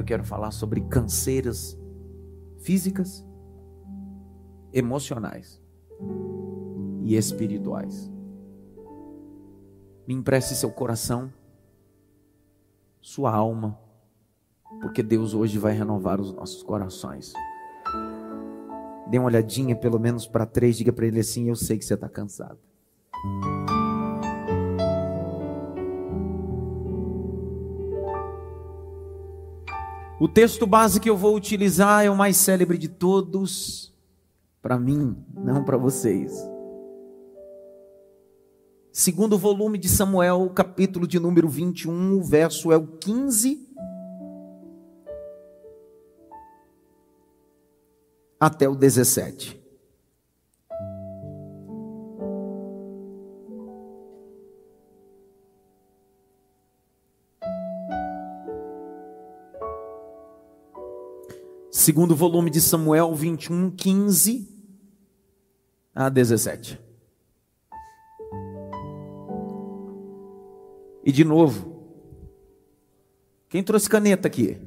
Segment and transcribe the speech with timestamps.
[0.00, 1.78] eu quero falar sobre canseiras
[2.58, 3.26] físicas,
[4.72, 5.62] emocionais
[7.02, 8.10] e espirituais.
[10.06, 11.32] Me empreste seu coração,
[13.00, 13.78] sua alma,
[14.80, 17.32] porque Deus hoje vai renovar os nossos corações.
[19.10, 21.94] Dê uma olhadinha pelo menos para três, diga para ele assim: Eu sei que você
[21.94, 22.58] está cansado.
[30.20, 33.94] O texto base que eu vou utilizar é o mais célebre de todos,
[34.60, 36.32] para mim, não para vocês.
[38.92, 43.64] Segundo volume de Samuel, capítulo de número 21, o verso é o 15
[48.40, 49.57] até o 17.
[61.88, 64.46] Segundo volume de Samuel 21, 15
[65.94, 66.78] a 17.
[71.02, 71.80] E de novo,
[73.48, 74.58] quem trouxe caneta aqui?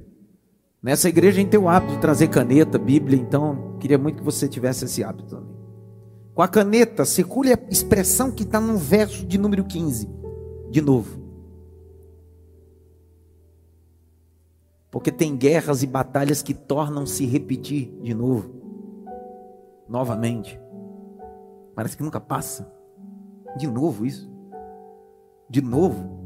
[0.81, 4.23] Nessa igreja a gente tem o hábito de trazer caneta, Bíblia, então queria muito que
[4.23, 5.55] você tivesse esse hábito também.
[6.33, 10.09] Com a caneta, circule a expressão que está no verso de número 15.
[10.71, 11.20] De novo.
[14.91, 18.53] Porque tem guerras e batalhas que tornam-se repetir de novo,
[19.87, 20.59] novamente.
[21.73, 22.69] Parece que nunca passa.
[23.57, 24.29] De novo isso.
[25.49, 26.19] De novo.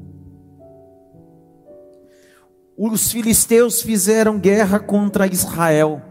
[2.75, 6.02] Os filisteus fizeram guerra contra Israel.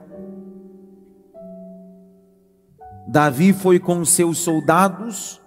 [3.06, 5.40] Davi foi com seus soldados,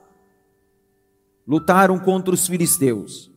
[1.47, 3.31] lutaram contra os filisteus.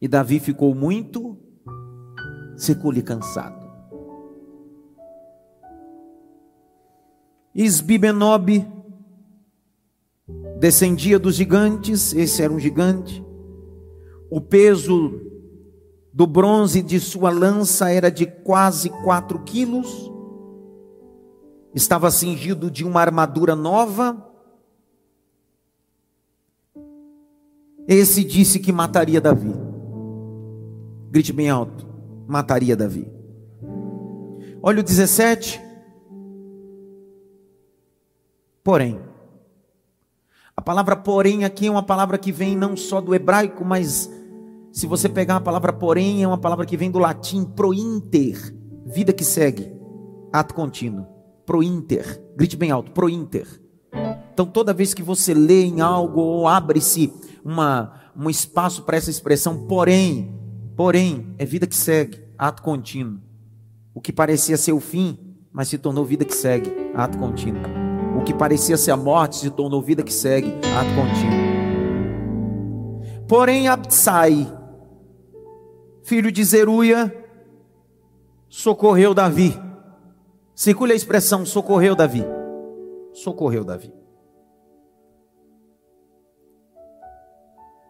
[0.00, 1.38] E Davi ficou muito
[2.60, 3.68] secou-lhe cansado.
[7.54, 8.66] Isbibenob
[10.58, 13.24] descendia dos gigantes, esse era um gigante.
[14.30, 15.20] O peso
[16.12, 20.10] do bronze de sua lança era de quase quatro quilos.
[21.74, 24.28] Estava cingido de uma armadura nova.
[27.88, 29.54] Esse disse que mataria Davi.
[31.10, 31.89] Grite bem alto
[32.30, 33.10] mataria Davi.
[34.62, 35.60] Olha o 17.
[38.62, 39.00] Porém,
[40.56, 44.08] a palavra porém aqui é uma palavra que vem não só do hebraico, mas
[44.70, 48.54] se você pegar a palavra porém, é uma palavra que vem do latim prointer,
[48.86, 49.72] vida que segue,
[50.32, 51.06] ato contínuo.
[51.44, 53.48] Prointer, grite bem alto, prointer.
[54.32, 57.12] Então toda vez que você lê em algo ou abre-se
[57.44, 60.39] uma um espaço para essa expressão, porém,
[60.80, 63.20] Porém, é vida que segue, ato contínuo.
[63.92, 67.60] O que parecia ser o fim, mas se tornou vida que segue, ato contínuo.
[68.18, 71.38] O que parecia ser a morte se tornou vida que segue, ato contínuo.
[73.28, 74.50] Porém, Absai,
[76.02, 77.14] filho de Zeruia,
[78.48, 79.60] socorreu Davi.
[80.54, 82.24] Circule a expressão socorreu Davi.
[83.12, 83.92] Socorreu Davi.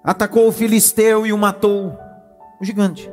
[0.02, 2.09] Atacou o filisteu e o matou
[2.60, 3.10] o gigante.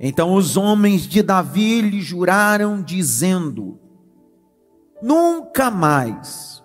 [0.00, 3.78] Então os homens de Davi lhe juraram, dizendo:
[5.02, 6.64] Nunca mais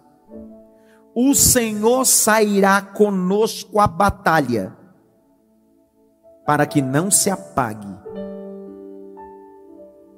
[1.13, 4.75] o Senhor sairá conosco à batalha,
[6.45, 7.88] para que não se apague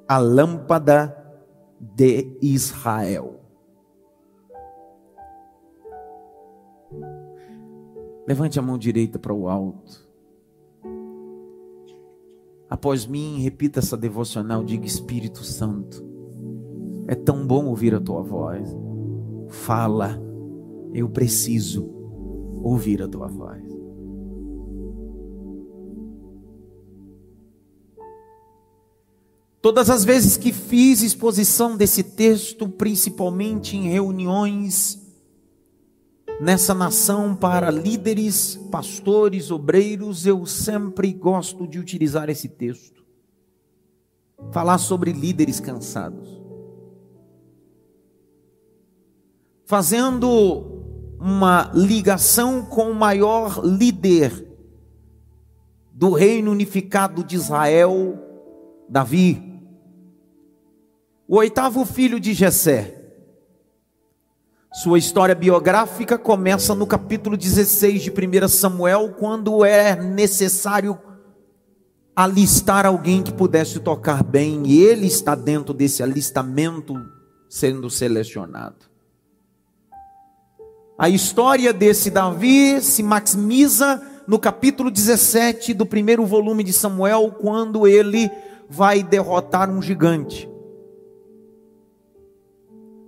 [0.06, 1.16] a lâmpada
[1.80, 3.40] de Israel.
[8.26, 10.03] Levante a mão direita para o alto.
[12.68, 16.04] Após mim, repita essa devocional, diga Espírito Santo.
[17.06, 18.68] É tão bom ouvir a tua voz.
[19.48, 20.20] Fala,
[20.92, 21.84] eu preciso
[22.62, 23.62] ouvir a tua voz.
[29.60, 35.03] Todas as vezes que fiz exposição desse texto, principalmente em reuniões
[36.40, 43.04] nessa nação para líderes, pastores, obreiros, eu sempre gosto de utilizar esse texto.
[44.50, 46.42] Falar sobre líderes cansados.
[49.64, 50.74] Fazendo
[51.18, 54.46] uma ligação com o maior líder
[55.90, 58.18] do reino unificado de Israel,
[58.88, 59.54] Davi.
[61.26, 62.93] O oitavo filho de Jessé
[64.74, 70.98] sua história biográfica começa no capítulo 16 de 1 Samuel, quando é necessário
[72.16, 76.92] alistar alguém que pudesse tocar bem, e ele está dentro desse alistamento
[77.48, 78.90] sendo selecionado.
[80.98, 87.86] A história desse Davi se maximiza no capítulo 17 do primeiro volume de Samuel, quando
[87.86, 88.28] ele
[88.68, 90.52] vai derrotar um gigante.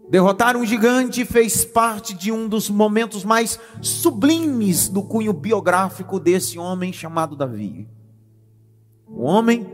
[0.08, 6.58] Derrotar um gigante fez parte de um dos momentos mais sublimes do cunho biográfico desse
[6.58, 7.88] homem chamado Davi.
[9.08, 9.66] O homem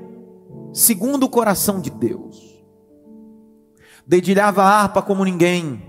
[0.72, 2.62] segundo o coração de Deus.
[4.06, 5.82] Dedilhava a harpa como ninguém.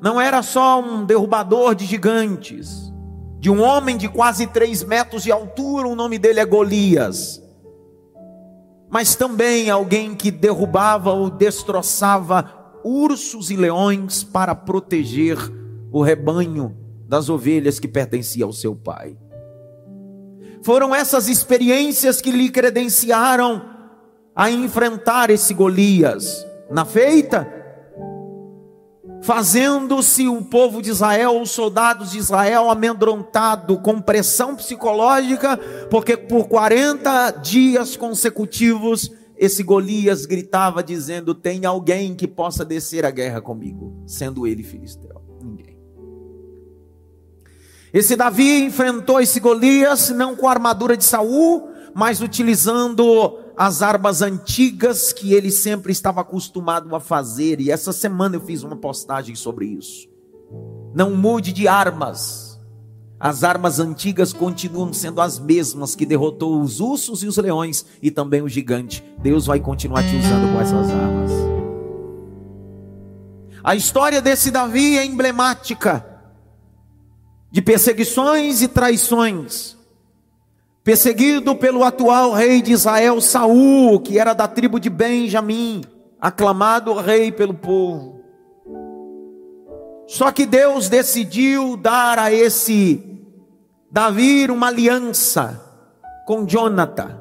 [0.00, 2.92] Não era só um derrubador de gigantes,
[3.40, 7.42] de um homem de quase três metros de altura, o nome dele é Golias.
[8.88, 15.38] Mas também alguém que derrubava ou destroçava ursos e leões para proteger
[15.90, 16.76] o rebanho
[17.06, 19.16] das ovelhas que pertencia ao seu pai.
[20.62, 23.62] Foram essas experiências que lhe credenciaram
[24.34, 27.46] a enfrentar esse Golias na feita,
[29.20, 35.58] fazendo-se o povo de Israel, os soldados de Israel amedrontado com pressão psicológica,
[35.90, 39.10] porque por 40 dias consecutivos
[39.42, 45.20] esse Golias gritava dizendo: Tem alguém que possa descer a guerra comigo, sendo ele filisteu.
[45.42, 45.76] Ninguém.
[47.92, 54.22] Esse Davi enfrentou esse Golias não com a armadura de Saul, mas utilizando as armas
[54.22, 57.60] antigas que ele sempre estava acostumado a fazer.
[57.60, 60.08] E essa semana eu fiz uma postagem sobre isso.
[60.94, 62.51] Não mude de armas
[63.22, 68.10] as armas antigas continuam sendo as mesmas que derrotou os ursos e os leões e
[68.10, 69.00] também o gigante.
[69.18, 71.30] Deus vai continuar te usando com essas armas.
[73.62, 76.04] A história desse Davi é emblemática
[77.48, 79.76] de perseguições e traições.
[80.82, 85.84] Perseguido pelo atual rei de Israel, Saul, que era da tribo de Benjamim,
[86.20, 88.20] aclamado rei pelo povo.
[90.08, 93.11] Só que Deus decidiu dar a esse
[93.92, 95.62] Davi uma aliança
[96.24, 97.20] com Jonathan.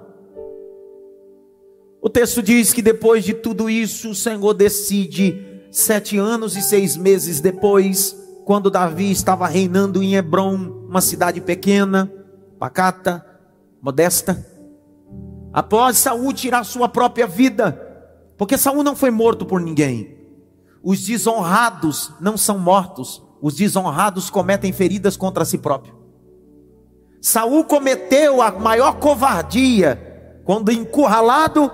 [2.01, 6.95] O texto diz que depois de tudo isso, o Senhor decide, sete anos e seis
[6.95, 8.15] meses depois,
[8.45, 10.55] quando Davi estava reinando em Hebron,
[10.87, 12.09] uma cidade pequena,
[12.57, 13.25] pacata,
[13.81, 14.47] modesta,
[15.51, 17.73] após Saul tirar sua própria vida,
[18.37, 20.17] porque Saul não foi morto por ninguém.
[20.81, 26.00] Os desonrados não são mortos, os desonrados cometem feridas contra si próprio.
[27.21, 31.71] Saul cometeu a maior covardia quando encurralado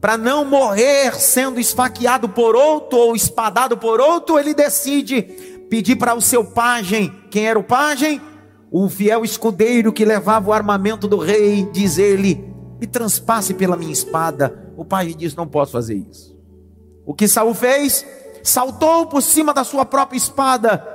[0.00, 5.22] para não morrer sendo esfaqueado por outro ou espadado por outro, ele decide
[5.70, 8.20] pedir para o seu pajem, quem era o pajem?
[8.70, 13.92] O fiel escudeiro que levava o armamento do rei, diz ele: "Me transpasse pela minha
[13.92, 14.72] espada".
[14.76, 16.38] O pajem diz: "Não posso fazer isso".
[17.06, 18.06] O que Saul fez?
[18.42, 20.86] Saltou por cima da sua própria espada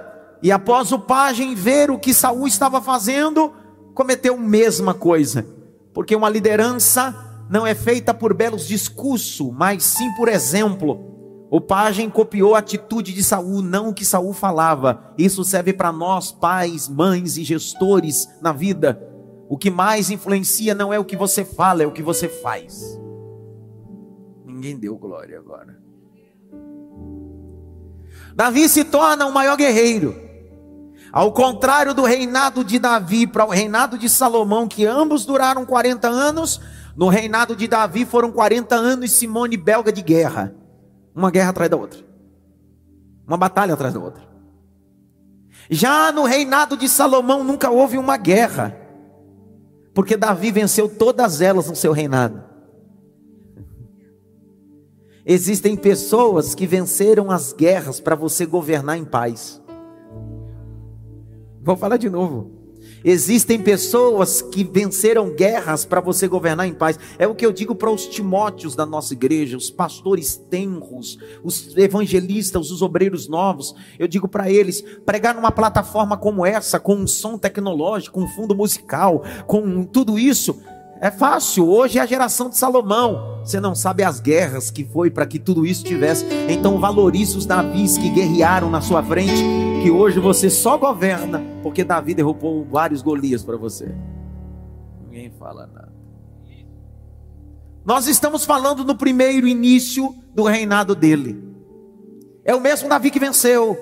[0.43, 3.53] e após o pajem ver o que Saul estava fazendo,
[3.93, 5.45] cometeu a mesma coisa,
[5.93, 11.11] porque uma liderança não é feita por belos discursos, mas sim por exemplo.
[11.51, 15.13] O pajem copiou a atitude de Saul, não o que Saul falava.
[15.15, 18.99] Isso serve para nós, pais, mães e gestores na vida.
[19.47, 22.99] O que mais influencia não é o que você fala, é o que você faz.
[24.43, 25.77] Ninguém deu glória agora.
[28.35, 30.15] Davi se torna o maior guerreiro.
[31.13, 36.07] Ao contrário do reinado de Davi para o reinado de Salomão, que ambos duraram 40
[36.09, 36.59] anos,
[36.95, 40.55] no reinado de Davi foram 40 anos Simone belga de guerra.
[41.15, 41.99] Uma guerra atrás da outra.
[43.27, 44.23] Uma batalha atrás da outra.
[45.69, 48.75] Já no reinado de Salomão nunca houve uma guerra.
[49.93, 52.43] Porque Davi venceu todas elas no seu reinado.
[55.23, 59.61] Existem pessoas que venceram as guerras para você governar em paz.
[61.63, 62.51] Vou falar de novo.
[63.05, 66.99] Existem pessoas que venceram guerras para você governar em paz.
[67.17, 71.75] É o que eu digo para os Timóteos da nossa igreja, os pastores tenros, os
[71.77, 73.75] evangelistas, os obreiros novos.
[73.97, 78.55] Eu digo para eles: pregar numa plataforma como essa, com um som tecnológico, um fundo
[78.55, 80.61] musical, com tudo isso,
[81.03, 81.67] é fácil.
[81.67, 83.41] Hoje é a geração de Salomão.
[83.43, 86.25] Você não sabe as guerras que foi para que tudo isso tivesse.
[86.47, 89.43] Então valorize os Davis que guerrearam na sua frente,
[89.83, 93.93] que hoje você só governa porque Davi derrubou vários Golias para você.
[95.03, 95.91] Ninguém fala nada.
[97.83, 101.37] Nós estamos falando no primeiro início do reinado dele.
[102.45, 103.77] É o mesmo Davi que venceu.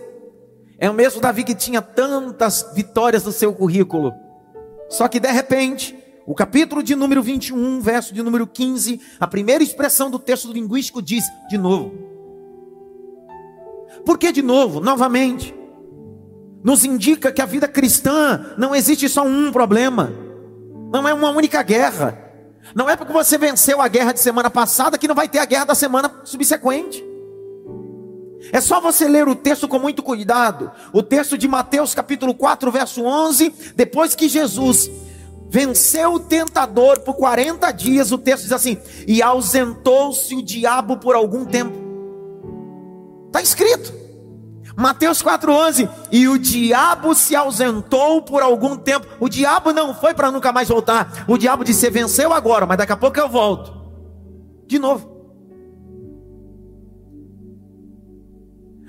[0.79, 4.11] É o mesmo Davi que tinha tantas vitórias no seu currículo.
[4.89, 6.00] Só que de repente,
[6.31, 11.01] O capítulo de número 21, verso de número 15, a primeira expressão do texto linguístico
[11.01, 11.91] diz de novo.
[14.05, 14.79] Por que de novo?
[14.79, 15.53] Novamente.
[16.63, 20.13] Nos indica que a vida cristã não existe só um problema.
[20.93, 22.17] Não é uma única guerra.
[22.73, 25.45] Não é porque você venceu a guerra de semana passada que não vai ter a
[25.45, 27.03] guerra da semana subsequente.
[28.53, 30.71] É só você ler o texto com muito cuidado.
[30.93, 34.89] O texto de Mateus capítulo 4, verso 11, depois que Jesus
[35.51, 41.13] venceu o tentador por 40 dias, o texto diz assim: "E ausentou-se o diabo por
[41.13, 41.77] algum tempo".
[43.27, 44.01] Está escrito.
[44.75, 49.05] Mateus 4,11: E o diabo se ausentou por algum tempo.
[49.19, 51.25] O diabo não foi para nunca mais voltar.
[51.27, 53.73] O diabo disse: venceu agora, mas daqui a pouco eu volto.
[54.67, 55.11] De novo.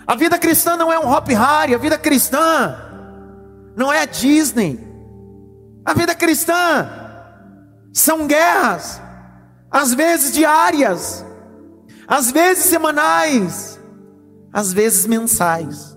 [0.06, 2.76] A vida cristã não é um Hop Harry, a vida cristã
[3.76, 4.91] não é a Disney.
[5.84, 6.88] A vida cristã
[7.92, 9.00] são guerras,
[9.70, 11.24] às vezes diárias,
[12.06, 13.80] às vezes semanais,
[14.52, 15.92] às vezes mensais.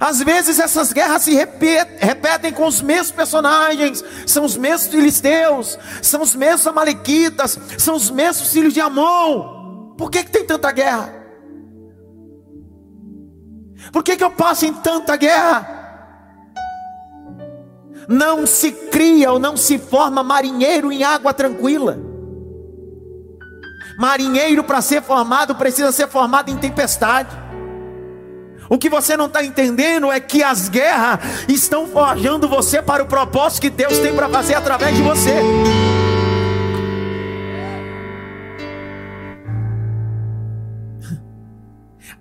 [0.00, 6.22] Às vezes essas guerras se repetem, com os mesmos personagens, são os mesmos filisteus, são
[6.22, 9.94] os mesmos amalequitas, são os mesmos filhos de Amon.
[9.96, 11.14] Por que, que tem tanta guerra?
[13.92, 15.73] Por que, que eu passo em tanta guerra?
[18.08, 21.98] Não se cria ou não se forma marinheiro em água tranquila.
[23.98, 27.44] Marinheiro para ser formado precisa ser formado em tempestade.
[28.68, 33.06] O que você não está entendendo é que as guerras estão forjando você para o
[33.06, 35.34] propósito que Deus tem para fazer através de você.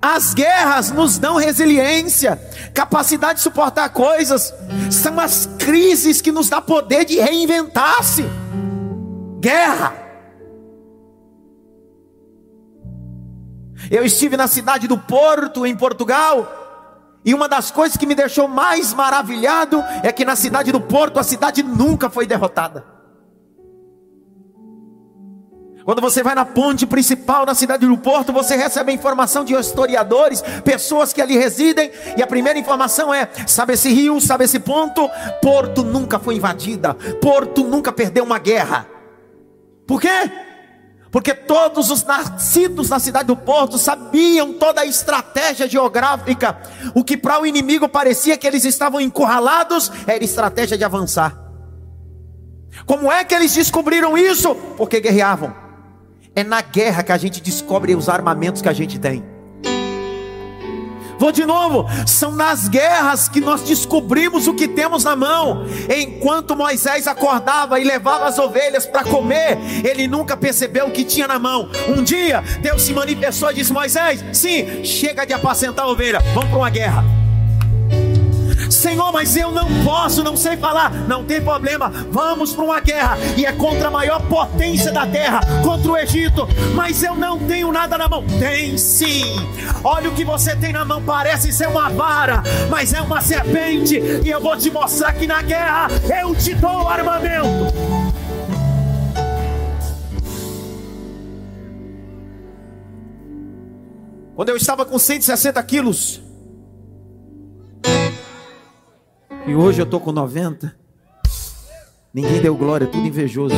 [0.02, 2.38] As guerras nos dão resiliência,
[2.74, 4.54] capacidade de suportar coisas.
[4.92, 8.26] São as crises que nos dão poder de reinventar-se.
[9.40, 9.94] Guerra.
[13.92, 16.64] Eu estive na cidade do Porto, em Portugal,
[17.26, 21.20] e uma das coisas que me deixou mais maravilhado é que na cidade do Porto
[21.20, 22.93] a cidade nunca foi derrotada.
[25.86, 29.54] Quando você vai na ponte principal na cidade do Porto, você recebe a informação de
[29.54, 34.60] historiadores, pessoas que ali residem, e a primeira informação é: sabe esse rio, sabe esse
[34.60, 35.10] ponto?
[35.42, 38.88] Porto nunca foi invadida, Porto nunca perdeu uma guerra.
[39.86, 40.32] Por quê?
[41.12, 46.58] Porque todos os nascidos na cidade do Porto sabiam toda a estratégia geográfica.
[46.96, 51.38] O que para o inimigo parecia que eles estavam encurralados, era estratégia de avançar.
[52.86, 54.56] Como é que eles descobriram isso?
[54.76, 55.63] Porque guerreavam.
[56.36, 59.24] É na guerra que a gente descobre os armamentos que a gente tem.
[61.20, 65.66] Vou de novo, são nas guerras que nós descobrimos o que temos na mão.
[65.96, 71.28] Enquanto Moisés acordava e levava as ovelhas para comer, ele nunca percebeu o que tinha
[71.28, 71.70] na mão.
[71.88, 76.50] Um dia, Deus se manifestou e disse: Moisés, sim, chega de apacentar a ovelha, vamos
[76.50, 77.23] para uma guerra.
[78.74, 80.92] Senhor, mas eu não posso, não sei falar.
[81.08, 83.18] Não tem problema, vamos para uma guerra.
[83.38, 86.48] E é contra a maior potência da terra, contra o Egito.
[86.76, 88.26] Mas eu não tenho nada na mão.
[88.40, 89.24] Tem sim.
[89.84, 94.00] Olha o que você tem na mão, parece ser uma vara, mas é uma serpente.
[94.24, 95.88] E eu vou te mostrar que na guerra
[96.22, 97.74] eu te dou armamento.
[104.36, 106.22] Quando eu estava com 160 quilos,
[109.46, 110.74] E hoje eu estou com 90.
[112.14, 113.56] Ninguém deu glória, tudo invejoso.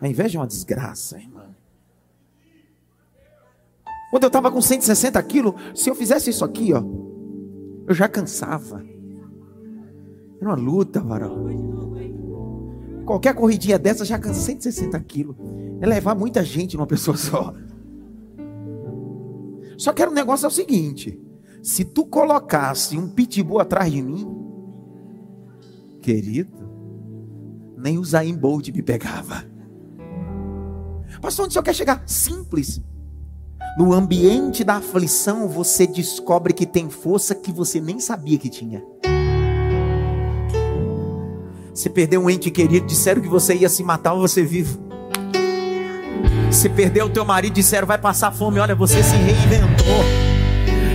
[0.00, 1.52] A inveja é uma desgraça, irmão.
[4.10, 6.82] Quando eu estava com 160 quilos, se eu fizesse isso aqui, ó,
[7.88, 8.84] eu já cansava.
[10.40, 11.46] Era uma luta, varão.
[13.04, 15.36] Qualquer corridinha dessa já cansa 160 quilos.
[15.80, 17.52] É levar muita gente numa pessoa só.
[19.76, 21.20] Só que era um negócio é o seguinte:
[21.62, 24.51] se tu colocasse um pitbull atrás de mim,
[26.02, 26.68] Querido,
[27.78, 29.44] nem o Zayn Bolt me pegava.
[31.20, 32.02] Pastor, onde o senhor quer chegar?
[32.06, 32.82] Simples.
[33.78, 38.82] No ambiente da aflição, você descobre que tem força que você nem sabia que tinha.
[41.72, 44.80] Você perdeu um ente querido, disseram que você ia se matar, você vivo.
[46.50, 50.21] Você perdeu o teu marido, disseram vai passar fome, olha, você se reinventou.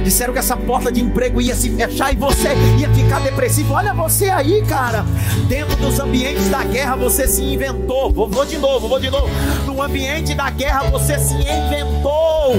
[0.08, 2.48] Disseram que essa porta de emprego ia se fechar e você
[2.80, 3.74] ia ficar depressivo.
[3.74, 5.04] Olha você aí, cara.
[5.50, 8.10] Dentro dos ambientes da guerra você se inventou.
[8.10, 9.28] Vou, vou de novo, vou de novo.
[9.66, 12.56] No ambiente da guerra você se inventou.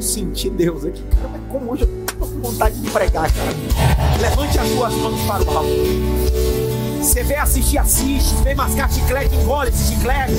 [0.00, 1.28] Senti Deus aqui, cara.
[1.32, 3.50] Mas como hoje eu tô com vontade de pregar, cara.
[4.22, 5.70] Levante as suas mãos para o alto.
[7.00, 8.34] Você vê assistir, assiste.
[8.42, 10.34] Vê mascar chiclete, engole esse chiclete.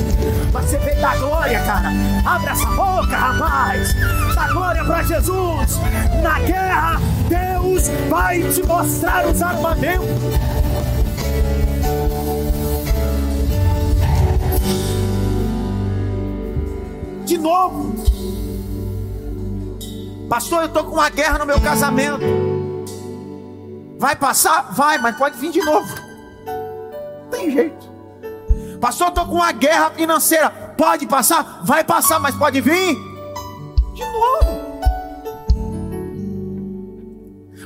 [0.54, 1.90] Mas você vê dar glória, cara.
[2.24, 3.96] Abre essa boca, rapaz.
[4.36, 5.80] Dá glória para Jesus.
[6.22, 10.08] Na guerra, Deus vai te mostrar os armamentos.
[17.26, 17.96] De novo.
[20.30, 22.24] Pastor, eu tô com uma guerra no meu casamento.
[23.98, 24.72] Vai passar?
[24.74, 26.11] Vai, mas pode vir de novo.
[27.42, 27.92] Tem jeito.
[28.80, 30.50] Pastor, tô com uma guerra financeira.
[30.78, 31.62] Pode passar?
[31.64, 32.96] Vai passar, mas pode vir
[33.96, 34.62] de novo.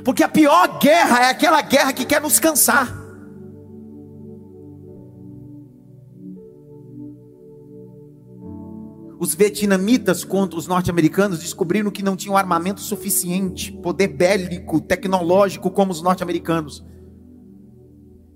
[0.03, 3.03] Porque a pior guerra é aquela guerra que quer nos cansar.
[9.20, 15.91] Os vietnamitas contra os norte-americanos descobriram que não tinham armamento suficiente, poder bélico, tecnológico como
[15.91, 16.86] os norte-americanos.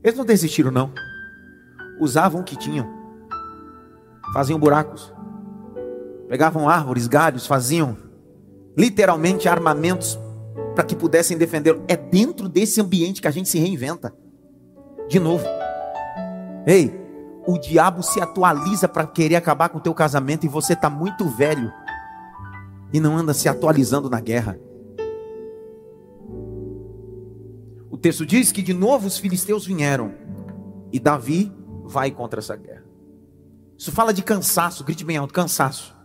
[0.03, 0.91] Eles não desistiram, não.
[1.99, 2.87] Usavam o que tinham.
[4.33, 5.13] Faziam buracos.
[6.27, 7.97] Pegavam árvores, galhos, faziam
[8.77, 10.19] literalmente armamentos
[10.75, 11.79] para que pudessem defender.
[11.87, 14.13] É dentro desse ambiente que a gente se reinventa.
[15.07, 15.43] De novo.
[16.65, 16.93] Ei,
[17.47, 21.25] o diabo se atualiza para querer acabar com o teu casamento e você está muito
[21.25, 21.71] velho
[22.93, 24.59] e não anda se atualizando na guerra.
[27.89, 30.13] O texto diz que de novo os filisteus vieram
[30.91, 31.51] e Davi
[31.89, 32.85] vai contra essa guerra.
[33.77, 35.97] Isso fala de cansaço, grite bem alto, cansaço.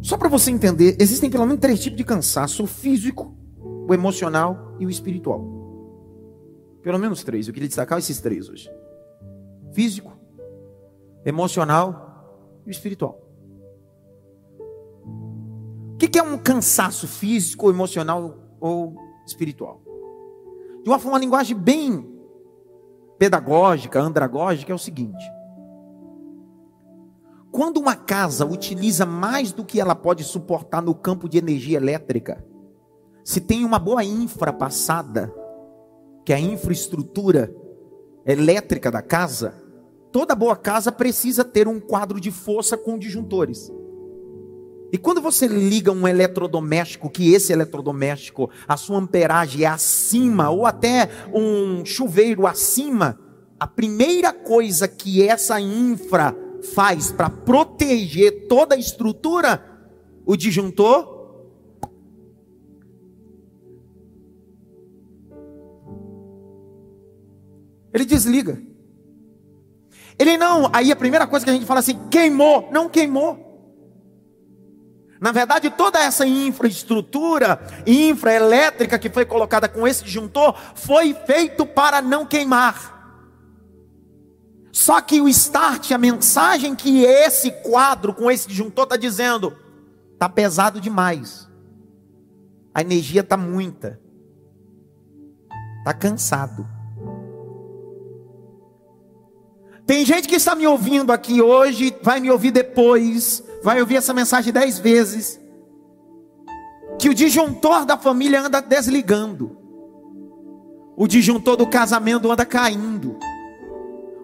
[0.00, 4.74] Só para você entender, existem pelo menos três tipos de cansaço: o físico, o emocional
[4.80, 5.44] e o espiritual.
[6.82, 7.46] Pelo menos três.
[7.46, 8.70] Eu queria destacar esses três hoje
[9.72, 10.10] físico,
[11.22, 13.20] emocional e espiritual.
[15.92, 18.96] O que é um cansaço físico, emocional ou
[19.26, 19.82] espiritual?
[20.82, 22.15] De uma, uma linguagem bem
[23.18, 25.24] pedagógica, andragógica, é o seguinte:
[27.50, 32.44] quando uma casa utiliza mais do que ela pode suportar no campo de energia elétrica,
[33.24, 35.32] se tem uma boa infra passada,
[36.24, 37.52] que é a infraestrutura
[38.24, 39.54] elétrica da casa,
[40.12, 43.72] toda boa casa precisa ter um quadro de força com disjuntores.
[44.92, 50.64] E quando você liga um eletrodoméstico, que esse eletrodoméstico, a sua amperagem é acima, ou
[50.64, 53.18] até um chuveiro acima,
[53.58, 56.36] a primeira coisa que essa infra
[56.74, 59.62] faz para proteger toda a estrutura,
[60.24, 61.14] o disjuntor,
[67.92, 68.60] ele desliga.
[70.18, 73.45] Ele não, aí a primeira coisa que a gente fala assim, queimou, não queimou.
[75.20, 82.02] Na verdade, toda essa infraestrutura infraelétrica que foi colocada com esse disjuntor foi feito para
[82.02, 82.94] não queimar.
[84.70, 89.56] Só que o start, a mensagem que esse quadro com esse disjuntor está dizendo,
[90.12, 91.48] está pesado demais.
[92.74, 93.98] A energia está muita.
[95.78, 96.68] Está cansado.
[99.86, 104.14] Tem gente que está me ouvindo aqui hoje, vai me ouvir depois, vai ouvir essa
[104.14, 105.40] mensagem dez vezes.
[107.00, 109.58] Que o disjuntor da família anda desligando,
[110.96, 113.18] o disjuntor do casamento anda caindo,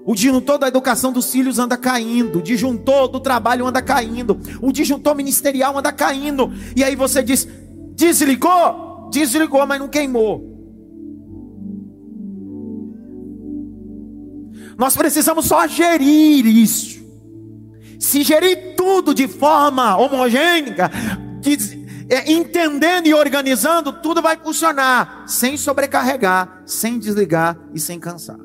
[0.07, 4.71] o disjuntor da educação dos filhos anda caindo, o disjuntor do trabalho anda caindo, o
[4.71, 7.47] disjuntor ministerial anda caindo, e aí você diz:
[7.97, 9.11] desligou?
[9.11, 10.51] Desligou, mas não queimou.
[14.79, 17.03] Nós precisamos só gerir isso.
[17.99, 20.91] Se gerir tudo de forma homogênea,
[22.11, 28.41] é, entendendo e organizando, tudo vai funcionar sem sobrecarregar, sem desligar e sem cansar.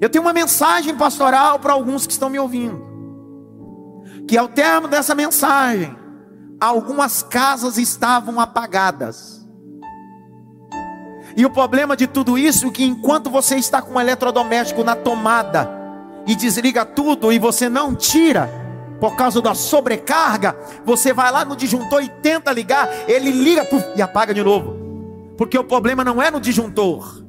[0.00, 2.84] Eu tenho uma mensagem pastoral para alguns que estão me ouvindo.
[4.26, 5.96] Que ao termo dessa mensagem,
[6.60, 9.46] algumas casas estavam apagadas.
[11.36, 14.96] E o problema de tudo isso é que enquanto você está com um eletrodoméstico na
[14.96, 15.75] tomada
[16.26, 18.50] e desliga tudo e você não tira
[19.00, 23.84] por causa da sobrecarga, você vai lá no disjuntor e tenta ligar, ele liga puf,
[23.94, 24.76] e apaga de novo.
[25.36, 27.22] Porque o problema não é no disjuntor.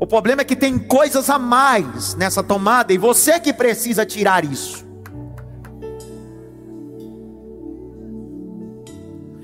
[0.00, 4.44] O problema é que tem coisas a mais nessa tomada e você que precisa tirar
[4.44, 4.89] isso.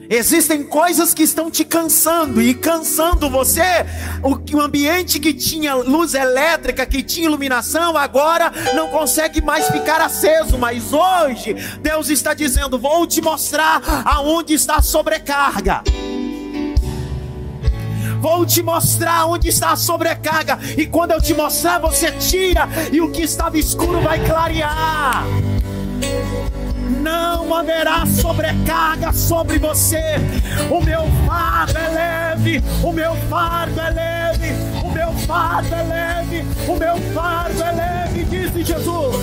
[0.08, 3.84] Existem coisas que estão te cansando e cansando você.
[4.22, 10.58] O, ambiente que tinha luz elétrica, que tinha iluminação, agora não consegue mais ficar aceso.
[10.58, 15.82] Mas hoje Deus está dizendo: Vou te mostrar aonde está a sobrecarga.
[18.20, 20.58] Vou te mostrar onde está a sobrecarga.
[20.76, 22.68] E quando eu te mostrar, você tira.
[22.92, 25.24] E o que estava escuro vai clarear.
[27.06, 30.16] Não haverá sobrecarga sobre você.
[30.68, 32.64] O meu fardo é leve.
[32.82, 34.48] O meu fardo é leve.
[34.84, 36.44] O meu fardo é leve.
[36.68, 39.14] O meu fardo é leve, disse Jesus.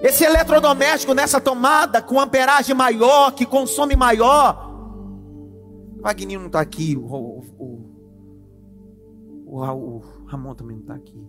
[0.00, 4.64] Esse eletrodoméstico nessa tomada com amperagem maior, que consome maior.
[6.00, 7.95] Wagner não está aqui, o, o,
[9.46, 11.24] o, Ramon também não está aqui.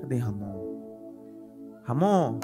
[0.00, 0.72] Cadê Ramon?
[1.84, 2.40] Ramon,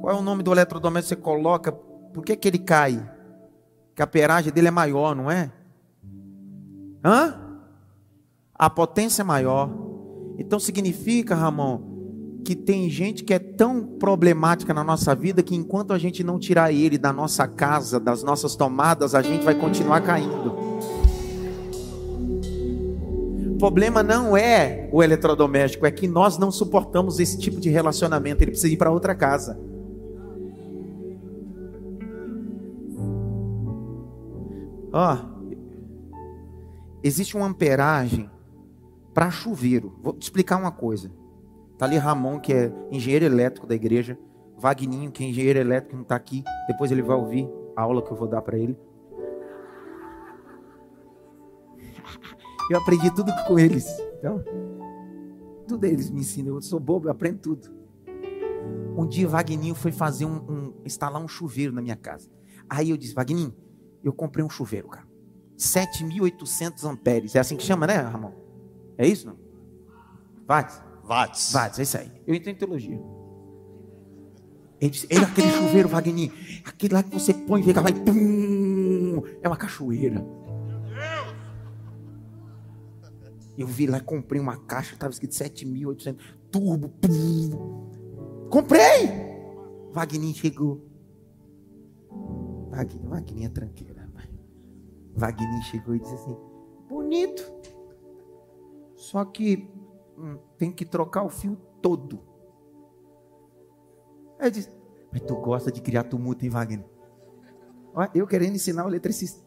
[0.00, 1.72] qual é o nome do eletrodoméstico que você coloca?
[1.72, 3.10] Por que, que ele cai?
[3.94, 5.52] Que a amperagem dele é maior, não é?
[7.04, 7.40] Hã?
[8.54, 9.70] A potência é maior.
[10.38, 11.94] Então significa, Ramon,
[12.44, 16.38] que tem gente que é tão problemática na nossa vida que enquanto a gente não
[16.38, 20.73] tirar ele da nossa casa, das nossas tomadas, a gente vai continuar caindo.
[23.54, 28.42] O problema não é o eletrodoméstico, é que nós não suportamos esse tipo de relacionamento.
[28.42, 29.56] Ele precisa ir para outra casa.
[34.92, 35.44] Ó, oh,
[37.02, 38.28] existe uma amperagem
[39.14, 39.96] para chuveiro.
[40.02, 41.12] Vou te explicar uma coisa.
[41.78, 44.18] Tá ali Ramon, que é engenheiro elétrico da igreja.
[44.58, 46.42] Vagninho, que é engenheiro elétrico, não está aqui.
[46.66, 48.76] Depois ele vai ouvir a aula que eu vou dar para ele.
[52.70, 53.86] Eu aprendi tudo com eles.
[54.18, 54.42] Então,
[55.68, 56.54] tudo eles me ensinam.
[56.54, 57.68] Eu sou bobo, eu aprendo tudo.
[58.96, 62.30] Um dia Vagninho foi fazer um, um instalar um chuveiro na minha casa.
[62.68, 63.54] Aí eu disse, Vagninho,
[64.02, 65.06] eu comprei um chuveiro, cara.
[65.58, 67.34] 7.800 amperes.
[67.34, 68.32] É assim que chama, né, Ramon?
[68.96, 69.36] É isso, não?
[70.46, 70.66] Vai.
[71.04, 71.52] Watts.
[71.52, 72.12] Watts, é isso aí.
[72.26, 73.00] Eu em teologia.
[74.80, 76.32] Ele disse, ele, aquele chuveiro, Wagner,
[76.64, 80.24] aquele lá que você põe e fica lá e pum, é uma cachoeira.
[83.56, 86.18] Eu vi lá, comprei uma caixa, estava escrito 7.800,
[86.50, 86.92] turbo.
[88.50, 89.08] Comprei!
[89.92, 90.84] Wagner chegou.
[92.70, 94.04] Wagner, Wagner é tranqueira.
[95.16, 96.36] Wagner chegou e disse assim,
[96.88, 97.44] bonito.
[98.96, 99.68] Só que
[100.18, 102.20] hum, tem que trocar o fio todo.
[104.38, 104.70] Aí disse,
[105.12, 106.84] mas tu gosta de criar tumulto, hein, Wagner?
[108.12, 109.44] Eu querendo ensinar o eletricista.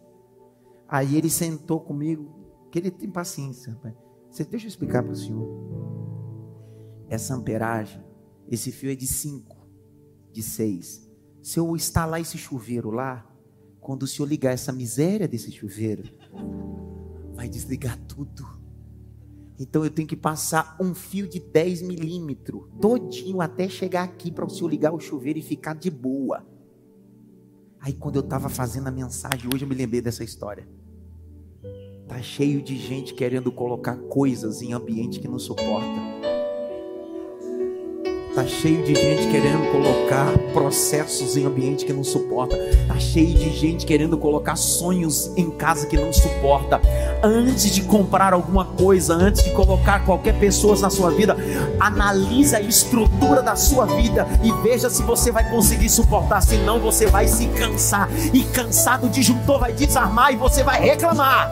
[0.88, 2.37] Aí ele sentou comigo,
[2.71, 3.95] que ele tem paciência, rapaz.
[4.30, 5.47] Você deixa eu explicar para o senhor.
[7.10, 8.03] Essa amperagem,
[8.49, 9.56] esse fio é de 5,
[10.32, 11.10] de 6.
[11.41, 13.25] Se eu instalar esse chuveiro lá,
[13.80, 16.03] quando o senhor ligar essa miséria desse chuveiro,
[17.34, 18.45] vai desligar tudo.
[19.60, 24.45] Então eu tenho que passar um fio de 10 milímetros, todinho, até chegar aqui para
[24.45, 26.45] o senhor ligar o chuveiro e ficar de boa.
[27.80, 30.67] Aí quando eu estava fazendo a mensagem, hoje eu me lembrei dessa história.
[32.08, 36.07] Tá cheio de gente querendo colocar coisas em ambiente que não suporta.
[38.38, 42.56] Tá cheio de gente querendo colocar processos em ambiente que não suporta.
[42.88, 46.80] Tá cheio de gente querendo colocar sonhos em casa que não suporta.
[47.23, 51.36] Antes de comprar alguma coisa, antes de colocar qualquer pessoa na sua vida,
[51.80, 56.39] analise a estrutura da sua vida e veja se você vai conseguir suportar.
[56.41, 58.08] Senão você vai se cansar.
[58.32, 61.52] E cansado, o disjuntor vai desarmar e você vai reclamar.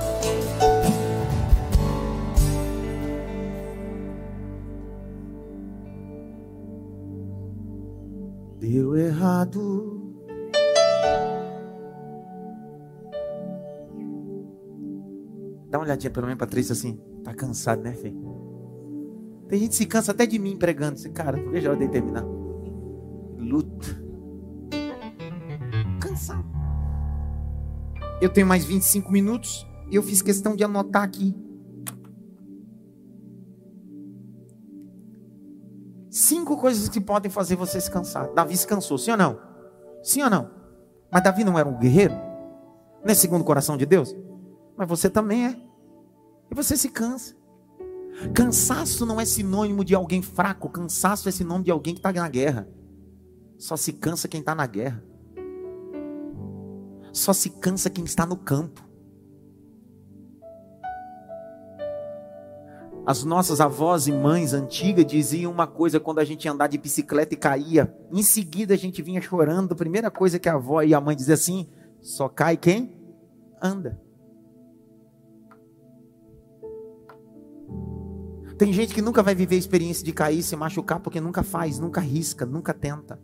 [8.67, 10.11] Deu errado.
[15.69, 16.99] Dá uma olhadinha pelo menos pra Patrícia assim.
[17.23, 18.11] Tá cansado, né, Fê?
[19.47, 20.95] Tem gente que se cansa até de mim pregando.
[20.95, 22.25] Assim, cara, veja a hora de terminar.
[23.37, 24.03] Luta.
[26.01, 26.43] Cansado.
[28.19, 31.35] Eu tenho mais 25 minutos e eu fiz questão de anotar aqui
[36.15, 38.33] Cinco coisas que podem fazer você se cansar.
[38.33, 39.37] Davi se cansou, sim ou não?
[40.01, 40.49] Sim ou não?
[41.11, 42.13] Mas Davi não era um guerreiro?
[43.03, 44.15] Não é segundo o coração de Deus?
[44.77, 45.59] Mas você também é.
[46.49, 47.35] E você se cansa.
[48.33, 50.69] Cansaço não é sinônimo de alguém fraco.
[50.69, 52.65] Cansaço é sinônimo de alguém que está na guerra.
[53.57, 55.03] Só se cansa quem está na guerra.
[57.11, 58.84] Só se cansa quem está no campo.
[63.05, 67.35] As nossas avós e mães antigas diziam uma coisa quando a gente andar de bicicleta
[67.35, 67.95] e caía.
[68.11, 69.73] Em seguida a gente vinha chorando.
[69.73, 71.67] A primeira coisa que a avó e a mãe diziam assim:
[72.01, 72.97] só cai quem
[73.61, 74.01] anda.
[78.57, 81.77] Tem gente que nunca vai viver a experiência de cair, se machucar, porque nunca faz,
[81.77, 83.19] nunca risca, nunca tenta.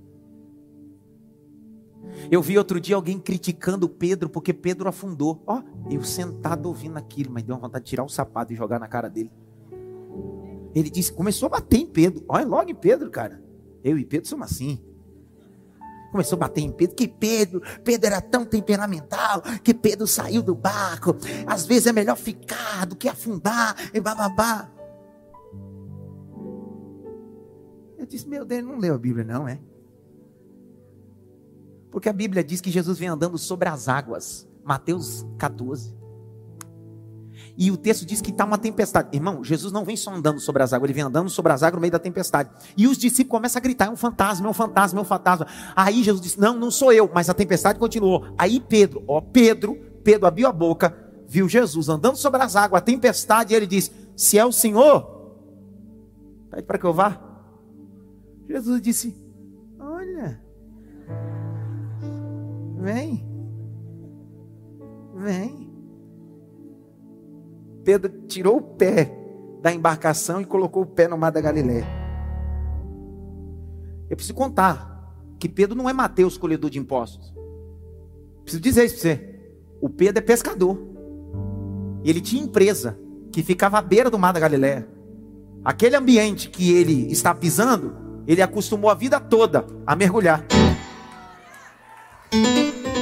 [2.30, 5.42] Eu vi outro dia alguém criticando Pedro porque Pedro afundou.
[5.48, 8.80] Ó, eu sentado ouvindo aquilo, mas deu uma vontade de tirar o sapato e jogar
[8.80, 9.32] na cara dele.
[10.74, 12.24] Ele disse, começou a bater em Pedro.
[12.28, 13.42] Olha logo em Pedro, cara.
[13.84, 14.82] Eu e Pedro somos assim.
[16.12, 20.54] Começou a bater em Pedro, que Pedro, Pedro era tão temperamental, que Pedro saiu do
[20.54, 21.16] barco.
[21.48, 24.70] Às vezes é melhor ficar do que afundar, e bababá.
[27.98, 29.60] Eu disse, meu Deus, não leu a Bíblia não, é?
[31.90, 34.48] Porque a Bíblia diz que Jesus vem andando sobre as águas.
[34.64, 35.96] Mateus 14.
[37.58, 39.10] E o texto diz que está uma tempestade.
[39.14, 41.76] Irmão, Jesus não vem só andando sobre as águas, ele vem andando sobre as águas
[41.76, 42.50] no meio da tempestade.
[42.76, 45.48] E os discípulos começam a gritar: é um fantasma, é um fantasma, é um fantasma.
[45.76, 48.34] Aí Jesus disse: Não, não sou eu, mas a tempestade continuou.
[48.38, 50.96] Aí Pedro, ó, Pedro, Pedro abriu a boca,
[51.28, 55.38] viu Jesus andando sobre as águas, a tempestade, e ele disse: Se é o Senhor,
[56.50, 57.20] pede para que eu vá.
[58.48, 59.16] Jesus disse:
[59.80, 60.42] Olha,
[62.80, 63.26] vem,
[65.16, 65.61] vem.
[67.84, 69.12] Pedro tirou o pé
[69.62, 71.86] da embarcação e colocou o pé no mar da Galiléia.
[74.10, 74.92] Eu preciso contar
[75.40, 77.34] que Pedro não é Mateus, colhedor de impostos.
[78.44, 79.40] Preciso dizer isso para você.
[79.80, 80.78] O Pedro é pescador.
[82.04, 82.98] E ele tinha empresa
[83.32, 84.88] que ficava à beira do mar da Galiléia.
[85.64, 87.96] Aquele ambiente que ele está pisando,
[88.28, 90.46] ele acostumou a vida toda a mergulhar.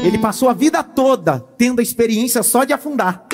[0.04, 3.28] Ele passou a vida toda tendo a experiência só de afundar.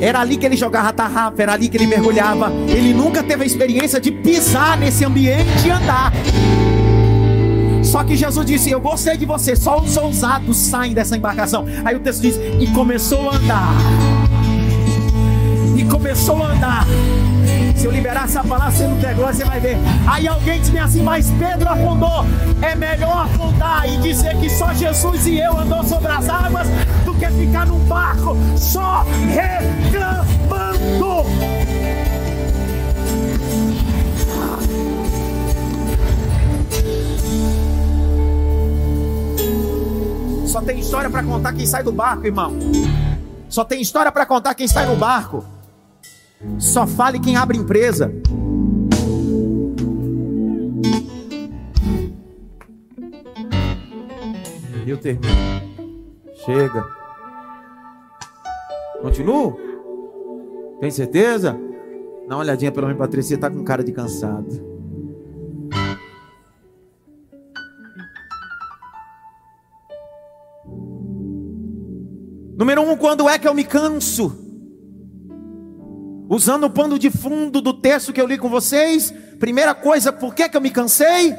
[0.00, 2.50] Era ali que ele jogava tarrafa, era ali que ele mergulhava.
[2.68, 6.12] Ele nunca teve a experiência de pisar nesse ambiente e andar.
[7.82, 11.66] Só que Jesus disse: Eu gostei de você, só os ousados saem dessa embarcação.
[11.84, 13.74] Aí o texto diz: E começou a andar.
[15.76, 16.86] E começou a andar.
[17.80, 19.78] Se eu liberar essa palavra, você não tem glória, você vai ver.
[20.06, 22.26] Aí alguém diz assim, mas Pedro afundou.
[22.60, 26.68] É melhor afundar e dizer que só Jesus e eu andou sobre as águas
[27.06, 30.10] do que ficar num barco só reclamando.
[40.44, 42.52] Só tem história para contar quem sai do barco, irmão.
[43.48, 45.42] Só tem história para contar quem sai no barco.
[46.58, 48.12] Só fale quem abre empresa.
[54.86, 55.34] Eu termino.
[56.44, 56.84] Chega.
[59.02, 59.58] Continuo?
[60.80, 61.52] Tem certeza?
[62.26, 63.36] Dá uma olhadinha pelo menos, Patrícia.
[63.36, 64.70] Você tá com cara de cansado.
[72.56, 74.49] Número um, quando é que eu me canso?
[76.30, 80.32] Usando o pano de fundo do texto que eu li com vocês, primeira coisa, por
[80.32, 81.34] que, que eu me cansei?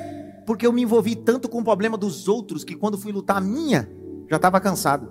[0.46, 3.42] Porque eu me envolvi tanto com o problema dos outros que quando fui lutar a
[3.42, 3.90] minha,
[4.30, 5.10] já estava cansado.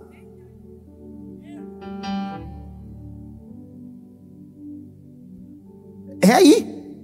[6.20, 6.94] É aí.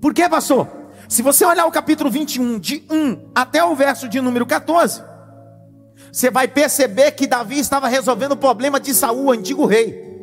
[0.00, 0.66] Por que, pastor?
[1.08, 5.00] Se você olhar o capítulo 21, de 1 até o verso de número 14,
[6.10, 10.13] você vai perceber que Davi estava resolvendo o problema de Saul, antigo rei.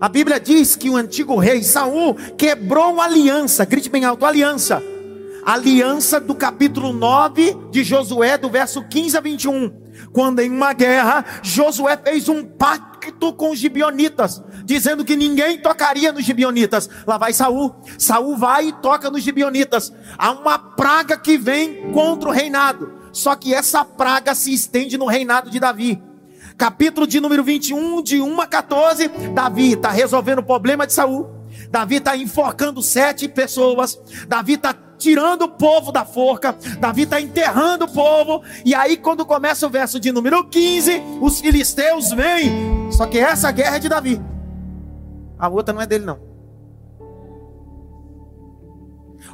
[0.00, 4.82] A Bíblia diz que o antigo rei Saul quebrou aliança, grite bem alto, aliança.
[5.44, 9.84] Aliança do capítulo 9 de Josué, do verso 15 a 21.
[10.10, 16.12] Quando em uma guerra, Josué fez um pacto com os gibionitas, dizendo que ninguém tocaria
[16.12, 16.88] nos gibionitas.
[17.06, 17.74] Lá vai Saul.
[17.98, 19.92] Saul vai e toca nos gibionitas.
[20.16, 22.90] Há uma praga que vem contra o reinado.
[23.12, 26.02] Só que essa praga se estende no reinado de Davi
[26.56, 31.28] capítulo de número 21, de 1 a 14, Davi está resolvendo o problema de Saul.
[31.70, 33.98] Davi está enforcando sete pessoas.
[34.28, 36.56] Davi está tirando o povo da forca.
[36.78, 38.42] Davi está enterrando o povo.
[38.64, 42.90] E aí, quando começa o verso de número 15, os filisteus vêm.
[42.90, 44.20] Só que essa guerra é de Davi.
[45.38, 46.18] A outra não é dele, não.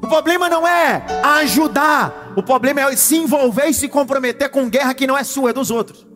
[0.03, 2.33] O problema não é ajudar.
[2.37, 5.53] O problema é se envolver e se comprometer com guerra que não é sua, é
[5.53, 6.10] dos outros.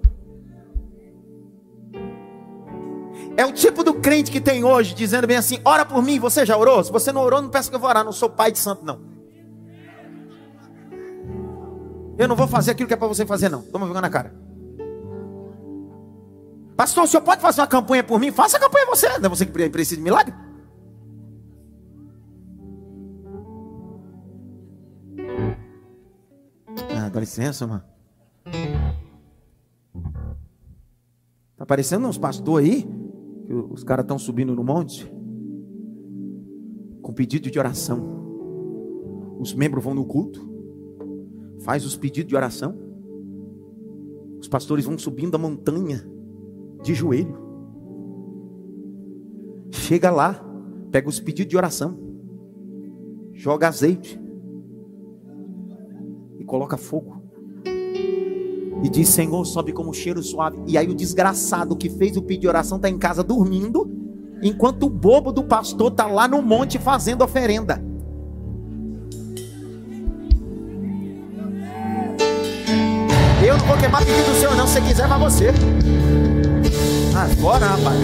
[3.37, 6.47] É o tipo do crente que tem hoje, dizendo bem assim: ora por mim, você
[6.47, 6.83] já orou?
[6.85, 8.85] Se você não orou, não peça que eu vou orar, não sou pai de santo,
[8.85, 9.01] não.
[12.17, 13.63] Eu não vou fazer aquilo que é para você fazer, não.
[13.63, 14.33] Toma vergonha na cara.
[16.77, 18.31] Pastor, o senhor pode fazer uma campanha por mim?
[18.31, 19.09] Faça a campanha você.
[19.19, 20.35] Não é você que precisa de milagre?
[26.97, 27.85] Ah, dá licença, mano.
[31.57, 32.94] Tá aparecendo uns pastores aí?
[33.55, 35.13] Os caras estão subindo no monte.
[37.15, 37.99] pedido de oração.
[39.39, 40.41] Os membros vão no culto,
[41.61, 42.77] faz os pedidos de oração.
[44.41, 46.07] Os pastores vão subindo a montanha
[46.83, 47.39] de joelho.
[49.71, 50.45] Chega lá,
[50.91, 51.99] pega os pedidos de oração,
[53.33, 54.21] joga azeite
[56.39, 57.24] e coloca fogo.
[58.83, 60.59] E diz: Senhor, sobe como cheiro suave.
[60.67, 63.89] E aí o desgraçado que fez o pedido de oração está em casa dormindo,
[64.43, 67.83] enquanto o bobo do pastor está lá no monte fazendo oferenda.
[73.45, 74.67] Eu não vou queimar pedido do Senhor, não.
[74.67, 75.53] Se quiser, vai você.
[77.15, 77.99] Agora, rapaz.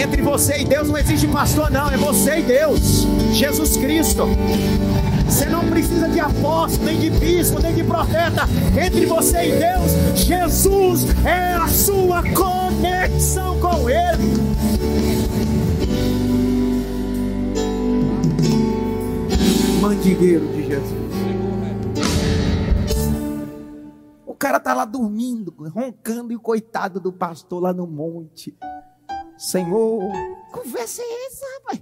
[0.00, 1.88] Entre você e Deus não existe pastor, não.
[1.88, 3.06] É você e Deus.
[3.32, 4.24] Jesus Cristo.
[5.28, 8.42] Você não precisa de apóstolo, nem de bispo, nem de profeta.
[8.82, 14.38] Entre você e Deus, Jesus é a sua conexão com Ele.
[19.80, 21.08] Mandigueiro de Jesus.
[24.26, 28.56] O cara tá lá dormindo, roncando, e o coitado do pastor lá no monte.
[29.36, 30.10] Senhor,
[30.50, 31.80] conversa é essa, rapaz?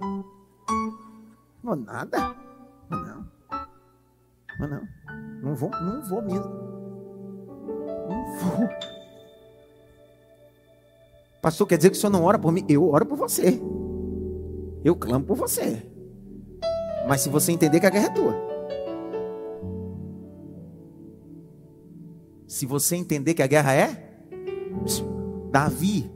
[1.63, 2.35] Não, nada.
[2.89, 3.36] Não.
[4.59, 4.87] Mas não.
[5.41, 6.45] Não vou, não vou mesmo.
[8.09, 8.69] Não vou.
[11.41, 12.65] Pastor, quer dizer que o senhor não ora por mim?
[12.67, 13.61] Eu oro por você.
[14.83, 15.85] Eu clamo por você.
[17.07, 18.35] Mas se você entender que a guerra é tua.
[22.47, 24.07] Se você entender que a guerra é
[25.51, 26.11] Davi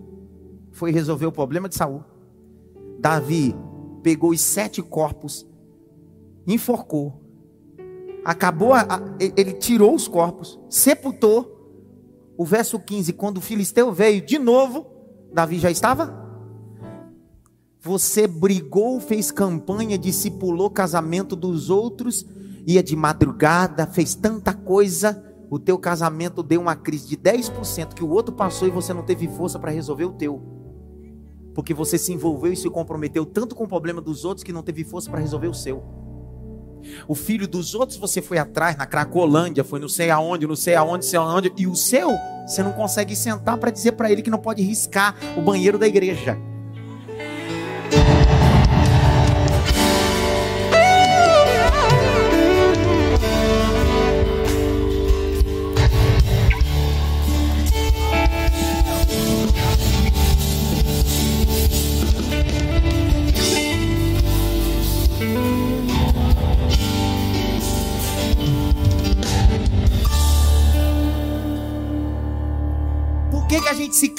[0.71, 2.03] foi resolver o problema de Saul.
[2.99, 3.55] Davi
[4.03, 5.47] pegou os sete corpos,
[6.47, 7.20] enforcou,
[8.23, 11.59] acabou, a, a, ele tirou os corpos, sepultou.
[12.37, 14.87] O verso 15, quando o filisteu veio de novo,
[15.31, 16.19] Davi já estava?
[17.81, 22.25] Você brigou, fez campanha, discipulou casamento dos outros,
[22.65, 28.03] ia de madrugada, fez tanta coisa, o teu casamento deu uma crise de 10% que
[28.03, 30.61] o outro passou e você não teve força para resolver o teu
[31.53, 34.63] porque você se envolveu e se comprometeu tanto com o problema dos outros que não
[34.63, 35.83] teve força para resolver o seu.
[37.07, 40.75] O filho dos outros você foi atrás na Cracolândia, foi não sei aonde, não sei
[40.75, 42.11] aonde, não sei aonde, e o seu
[42.45, 45.87] você não consegue sentar para dizer para ele que não pode riscar o banheiro da
[45.87, 46.37] igreja.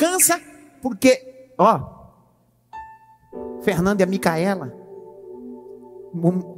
[0.03, 0.41] Cansa
[0.83, 2.11] porque, ó,
[3.63, 4.77] Fernando e a Micaela,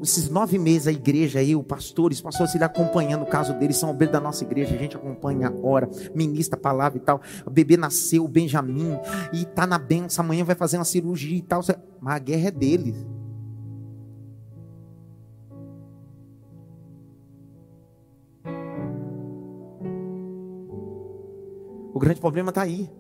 [0.03, 3.77] esses nove meses a igreja aí, o pastor, os pastores ele acompanhando o caso deles,
[3.77, 7.21] são obreiros da nossa igreja, a gente acompanha a hora, ministra a palavra e tal.
[7.45, 8.99] O bebê nasceu, o Benjamin,
[9.31, 11.61] e tá na benção, amanhã vai fazer uma cirurgia e tal.
[12.01, 12.97] Mas a guerra é deles.
[21.93, 22.91] O grande problema está aí.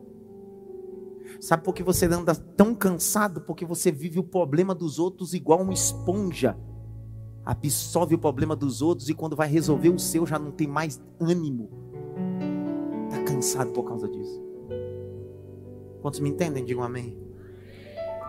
[1.44, 3.42] Sabe por que você anda tão cansado?
[3.42, 6.56] Porque você vive o problema dos outros igual uma esponja.
[7.44, 11.02] Absorve o problema dos outros e quando vai resolver o seu já não tem mais
[11.20, 11.68] ânimo.
[13.10, 14.42] Está cansado por causa disso.
[16.00, 16.64] Quantos me entendem?
[16.64, 17.14] Digam amém.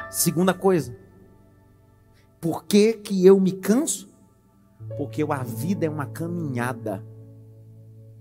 [0.10, 0.94] Segunda coisa.
[2.42, 4.10] Por que, que eu me canso?
[4.98, 7.02] Porque a vida é uma caminhada.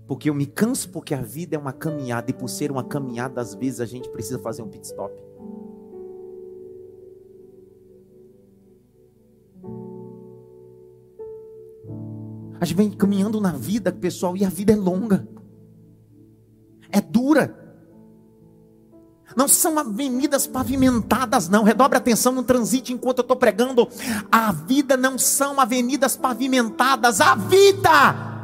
[0.07, 3.41] Porque eu me canso porque a vida é uma caminhada e por ser uma caminhada,
[3.41, 5.13] às vezes a gente precisa fazer um pit stop.
[12.59, 15.27] A gente vem caminhando na vida, pessoal, e a vida é longa.
[16.91, 17.63] É dura.
[19.35, 21.63] Não são avenidas pavimentadas, não.
[21.63, 23.87] Redobre atenção no transite enquanto eu estou pregando.
[24.31, 27.19] A vida não são avenidas pavimentadas.
[27.19, 28.34] A vida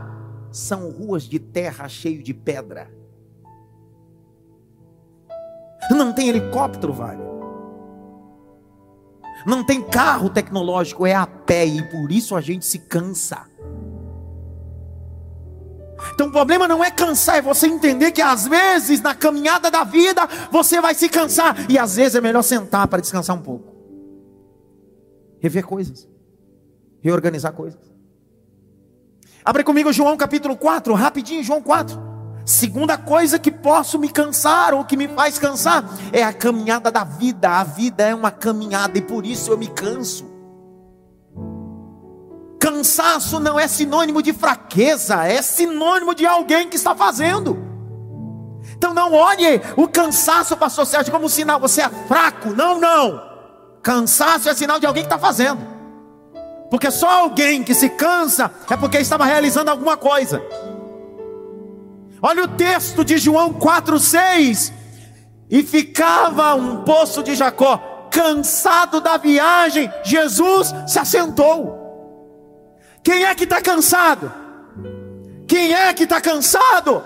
[0.52, 2.92] são ruas de terra cheio de pedra.
[5.90, 7.24] Não tem helicóptero, vale.
[9.46, 13.50] Não tem carro tecnológico, é a pé e por isso a gente se cansa.
[16.14, 19.84] Então o problema não é cansar, é você entender que às vezes na caminhada da
[19.84, 23.72] vida você vai se cansar e às vezes é melhor sentar para descansar um pouco.
[25.40, 26.08] Rever coisas,
[27.02, 27.91] reorganizar coisas.
[29.44, 32.12] Abre comigo João capítulo 4, rapidinho, João 4.
[32.46, 37.04] Segunda coisa que posso me cansar ou que me faz cansar é a caminhada da
[37.04, 37.50] vida.
[37.50, 40.30] A vida é uma caminhada e por isso eu me canso.
[42.60, 47.58] Cansaço não é sinônimo de fraqueza, é sinônimo de alguém que está fazendo.
[48.78, 52.50] Então não olhe o cansaço, pastor Sérgio, como sinal, você é fraco.
[52.52, 53.22] Não, não.
[53.82, 55.71] Cansaço é sinal de alguém que está fazendo.
[56.72, 60.42] Porque só alguém que se cansa é porque estava realizando alguma coisa.
[62.22, 64.72] Olha o texto de João 4,6.
[65.50, 71.78] E ficava um poço de Jacó, cansado da viagem, Jesus se assentou.
[73.04, 74.32] Quem é que está cansado?
[75.46, 77.04] Quem é que está cansado?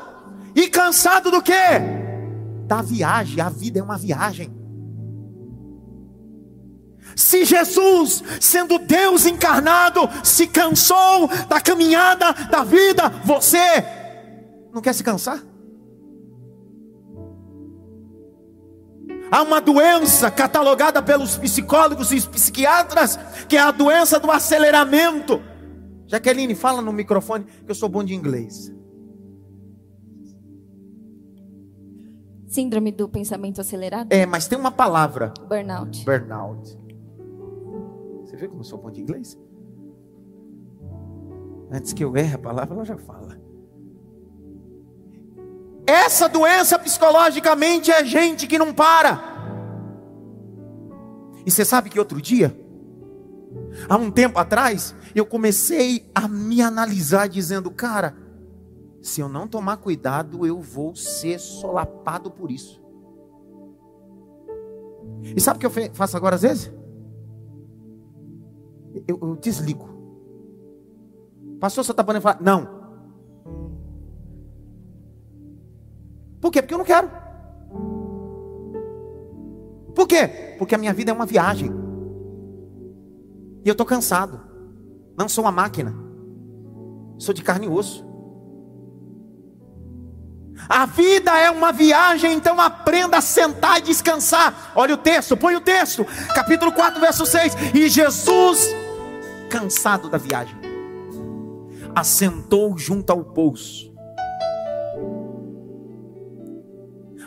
[0.56, 1.82] E cansado do quê?
[2.68, 3.42] Da viagem.
[3.42, 4.65] A vida é uma viagem.
[7.16, 13.86] Se Jesus, sendo Deus encarnado, se cansou da caminhada da vida, você
[14.74, 15.42] não quer se cansar?
[19.32, 25.42] Há uma doença catalogada pelos psicólogos e psiquiatras, que é a doença do aceleramento.
[26.08, 28.72] Jaqueline, fala no microfone que eu sou bom de inglês.
[32.48, 34.12] Síndrome do pensamento acelerado?
[34.12, 35.34] É, mas tem uma palavra.
[35.50, 36.06] Burnout.
[36.06, 36.85] Burnout.
[38.36, 39.38] Você vê como eu sou bom de inglês?
[41.72, 43.40] Antes que eu erre a palavra, ela já fala.
[45.88, 49.24] Essa doença psicologicamente é gente que não para.
[51.46, 52.54] E você sabe que outro dia,
[53.88, 58.18] há um tempo atrás, eu comecei a me analisar dizendo, cara,
[59.02, 62.84] se eu não tomar cuidado, eu vou ser solapado por isso.
[65.24, 66.75] E sabe o que eu faço agora às vezes?
[69.08, 69.90] Eu, eu desligo.
[71.60, 72.42] Pastor, você está podendo falar?
[72.42, 72.86] Não.
[76.40, 76.62] Por quê?
[76.62, 77.10] Porque eu não quero.
[79.96, 80.56] Por quê?
[80.58, 81.72] Porque a minha vida é uma viagem.
[83.64, 84.40] E eu estou cansado.
[85.18, 85.96] Não sou uma máquina.
[87.18, 88.06] Sou de carne e osso.
[90.70, 94.72] A vida é uma viagem, então aprenda a sentar e descansar.
[94.76, 97.56] Olha o texto, põe o texto, capítulo 4, verso 6.
[97.74, 98.70] E Jesus,
[99.50, 100.56] cansado da viagem,
[101.96, 103.94] assentou junto ao poço.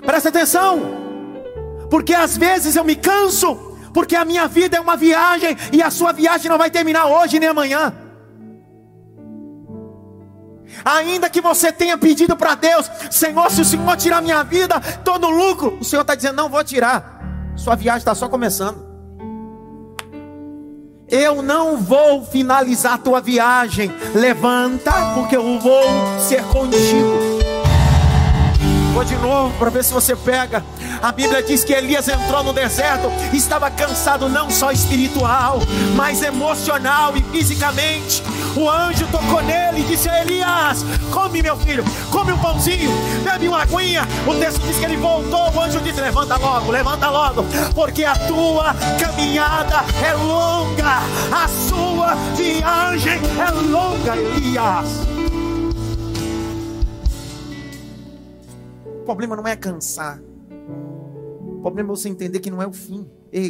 [0.05, 0.81] Presta atenção,
[1.91, 5.91] porque às vezes eu me canso porque a minha vida é uma viagem e a
[5.91, 7.93] sua viagem não vai terminar hoje nem amanhã.
[10.85, 14.77] Ainda que você tenha pedido para Deus, Senhor, se o Senhor tirar minha vida,
[15.21, 15.79] no lucro.
[15.81, 17.21] O Senhor está dizendo: não vou tirar.
[17.57, 18.88] Sua viagem está só começando.
[21.11, 23.91] Eu não vou finalizar tua viagem.
[24.15, 25.85] Levanta, porque eu vou
[26.21, 27.58] ser contigo.
[28.93, 30.65] Vou de novo para ver se você pega.
[31.01, 35.61] A Bíblia diz que Elias entrou no deserto, estava cansado não só espiritual,
[35.95, 38.23] mas emocional e fisicamente.
[38.57, 42.91] O anjo tocou nele e disse a Elias: Come, meu filho, come um pãozinho,
[43.23, 44.07] bebe uma aguinha.
[44.27, 45.53] O texto diz que ele voltou.
[45.53, 50.99] O anjo disse: Levanta logo, levanta logo, porque a tua caminhada é longa,
[51.31, 55.18] a sua viagem é longa, Elias.
[59.09, 60.21] Problema não é cansar.
[61.41, 63.09] O problema é você entender que não é o fim.
[63.33, 63.49] E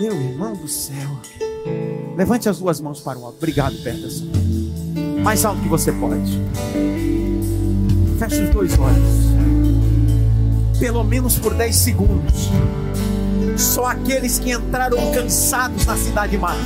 [0.00, 1.08] Meu irmão do céu.
[2.16, 3.36] Levante as duas mãos para o alto.
[3.36, 4.26] Obrigado, Peterson.
[5.22, 6.40] Mais alto que você pode.
[8.18, 10.80] Feche os dois olhos.
[10.80, 12.50] Pelo menos por 10 segundos.
[13.56, 16.56] Só aqueles que entraram cansados na cidade mar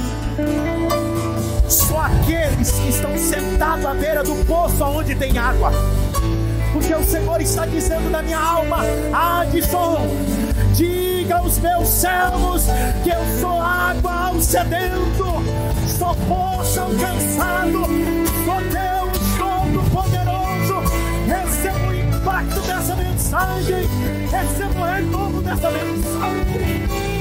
[1.68, 5.72] só aqueles que estão sentados à beira do poço onde tem água.
[6.72, 8.78] Porque o Senhor está dizendo na minha alma,
[9.12, 10.08] Adson,
[10.74, 12.64] diga aos meus servos
[13.02, 15.24] que eu sou água ao sedento,
[15.98, 17.86] sou poço cansado,
[18.44, 20.92] sou Deus Todo-Poderoso.
[21.26, 23.88] Receba o impacto dessa mensagem,
[24.30, 27.15] receba o renovo dessa mensagem.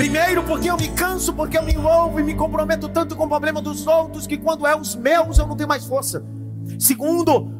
[0.00, 3.28] Primeiro, porque eu me canso, porque eu me envolvo e me comprometo tanto com o
[3.28, 6.24] problema dos outros que quando é os meus eu não tenho mais força.
[6.78, 7.52] Segundo,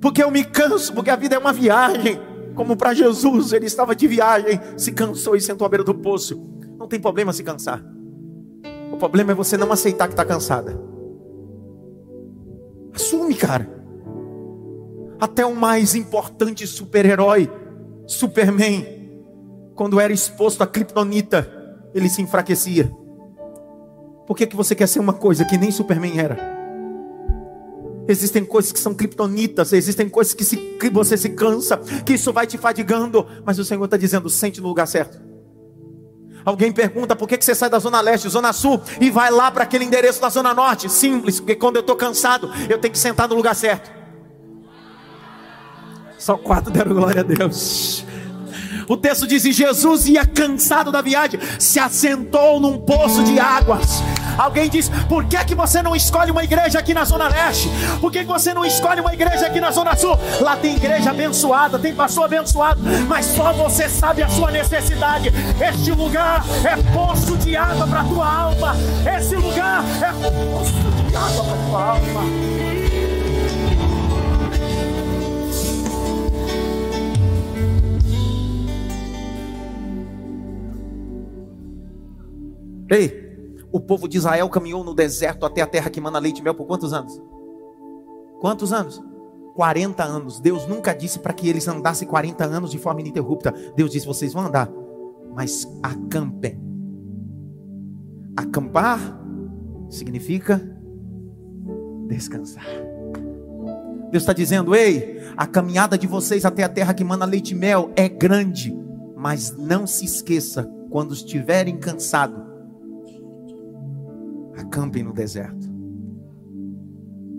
[0.00, 2.18] porque eu me canso, porque a vida é uma viagem.
[2.54, 6.42] Como para Jesus, ele estava de viagem, se cansou e sentou à beira do poço.
[6.78, 7.84] Não tem problema se cansar.
[8.90, 10.80] O problema é você não aceitar que está cansada.
[12.94, 13.68] Assume, cara.
[15.20, 17.52] Até o mais importante super-herói,
[18.06, 18.86] Superman,
[19.74, 21.57] quando era exposto a Kryptonita,
[21.94, 22.90] ele se enfraquecia.
[24.26, 26.58] Por que, que você quer ser uma coisa que nem Superman era?
[28.06, 32.32] Existem coisas que são criptonitas, existem coisas que, se, que você se cansa, que isso
[32.32, 35.20] vai te fadigando, mas o Senhor está dizendo: sente no lugar certo.
[36.44, 39.50] Alguém pergunta por que, que você sai da Zona Leste, Zona Sul e vai lá
[39.50, 40.88] para aquele endereço da Zona Norte?
[40.88, 43.90] Simples, porque quando eu estou cansado, eu tenho que sentar no lugar certo.
[46.18, 48.04] Só quatro deram glória a Deus.
[48.88, 54.02] O texto diz: e Jesus ia cansado da viagem, se assentou num poço de águas.
[54.38, 57.68] Alguém diz: por que, que você não escolhe uma igreja aqui na Zona Leste?
[58.00, 60.18] Por que, que você não escolhe uma igreja aqui na Zona Sul?
[60.40, 65.32] Lá tem igreja abençoada, tem pastor abençoado, mas só você sabe a sua necessidade.
[65.60, 68.76] Este lugar é poço de água para tua alma.
[69.16, 72.77] Esse lugar é poço de água para tua alma.
[82.90, 83.28] Ei,
[83.70, 86.54] o povo de Israel caminhou no deserto até a terra que mana leite e mel
[86.54, 87.20] por quantos anos?
[88.40, 89.02] Quantos anos?
[89.54, 90.40] 40 anos.
[90.40, 93.52] Deus nunca disse para que eles andassem 40 anos de forma ininterrupta.
[93.76, 94.70] Deus disse: vocês vão andar,
[95.34, 96.60] mas acampem.
[98.36, 99.20] Acampar
[99.90, 100.60] significa
[102.06, 102.64] descansar.
[104.10, 107.54] Deus está dizendo: ei, a caminhada de vocês até a terra que mana leite e
[107.54, 108.74] mel é grande,
[109.16, 112.47] mas não se esqueça, quando estiverem cansados,
[114.58, 115.68] acampem no deserto.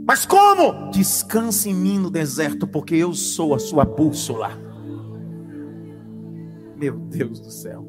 [0.07, 0.89] Mas como?
[0.89, 4.51] Descanse em mim no deserto, porque eu sou a sua bússola.
[6.76, 7.86] Meu Deus do céu.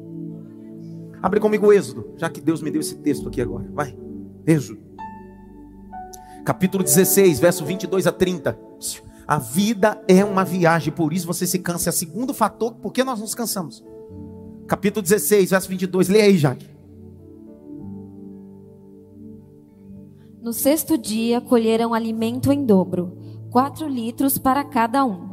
[1.21, 3.67] Abre comigo o Êxodo, já que Deus me deu esse texto aqui agora.
[3.73, 3.97] Vai.
[4.45, 4.81] Êxodo.
[6.45, 8.57] Capítulo 16, verso 22 a 30.
[9.27, 11.89] A vida é uma viagem, por isso você se cansa.
[11.89, 13.83] É o segundo fator, por que nós nos cansamos?
[14.67, 16.09] Capítulo 16, verso 22.
[16.09, 16.70] Leia aí, Jaque.
[20.41, 23.15] No sexto dia colheram alimento em dobro,
[23.51, 25.29] quatro litros para cada um.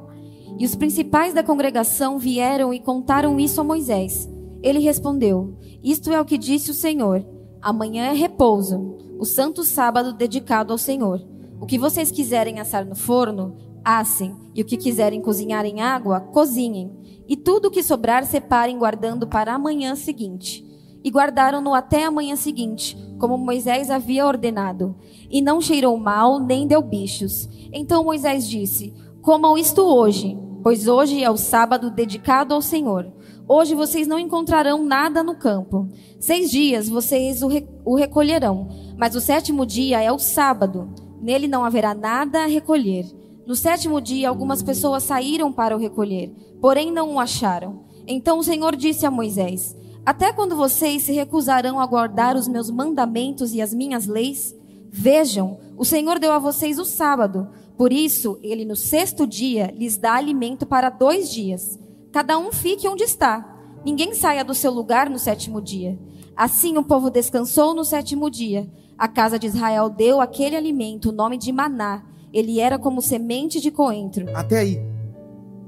[0.58, 4.28] E os principais da congregação vieram e contaram isso a Moisés.
[4.62, 7.24] Ele respondeu: Isto é o que disse o Senhor:
[7.62, 11.26] Amanhã é repouso, o santo sábado dedicado ao Senhor.
[11.58, 16.20] O que vocês quiserem assar no forno, assem, e o que quiserem cozinhar em água,
[16.20, 16.92] cozinhem.
[17.26, 20.67] E tudo o que sobrar, separem, guardando para a manhã seguinte
[21.08, 24.94] e guardaram-no até a manhã seguinte, como Moisés havia ordenado.
[25.30, 27.48] E não cheirou mal, nem deu bichos.
[27.72, 28.92] Então Moisés disse:
[29.22, 33.10] Comam isto hoje, pois hoje é o sábado dedicado ao Senhor.
[33.48, 35.88] Hoje vocês não encontrarão nada no campo.
[36.20, 37.48] Seis dias vocês o,
[37.86, 40.92] o recolherão, mas o sétimo dia é o sábado.
[41.22, 43.06] Nele não haverá nada a recolher.
[43.46, 46.30] No sétimo dia, algumas pessoas saíram para o recolher,
[46.60, 47.84] porém não o acharam.
[48.06, 49.74] Então o Senhor disse a Moisés:
[50.08, 54.56] até quando vocês se recusarão a guardar os meus mandamentos e as minhas leis?
[54.90, 57.46] Vejam, o Senhor deu a vocês o sábado.
[57.76, 61.78] Por isso, ele no sexto dia lhes dá alimento para dois dias.
[62.10, 63.54] Cada um fique onde está.
[63.84, 65.98] Ninguém saia do seu lugar no sétimo dia.
[66.34, 68.66] Assim o povo descansou no sétimo dia.
[68.96, 72.02] A casa de Israel deu aquele alimento o nome de maná.
[72.32, 74.24] Ele era como semente de coentro.
[74.34, 74.80] Até aí.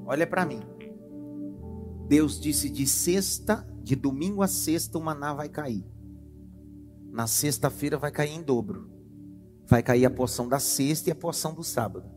[0.07, 0.61] Olha para mim.
[2.09, 5.85] Deus disse de sexta de domingo a sexta o maná vai cair.
[7.11, 8.89] Na sexta-feira vai cair em dobro.
[9.67, 12.09] Vai cair a porção da sexta e a porção do sábado.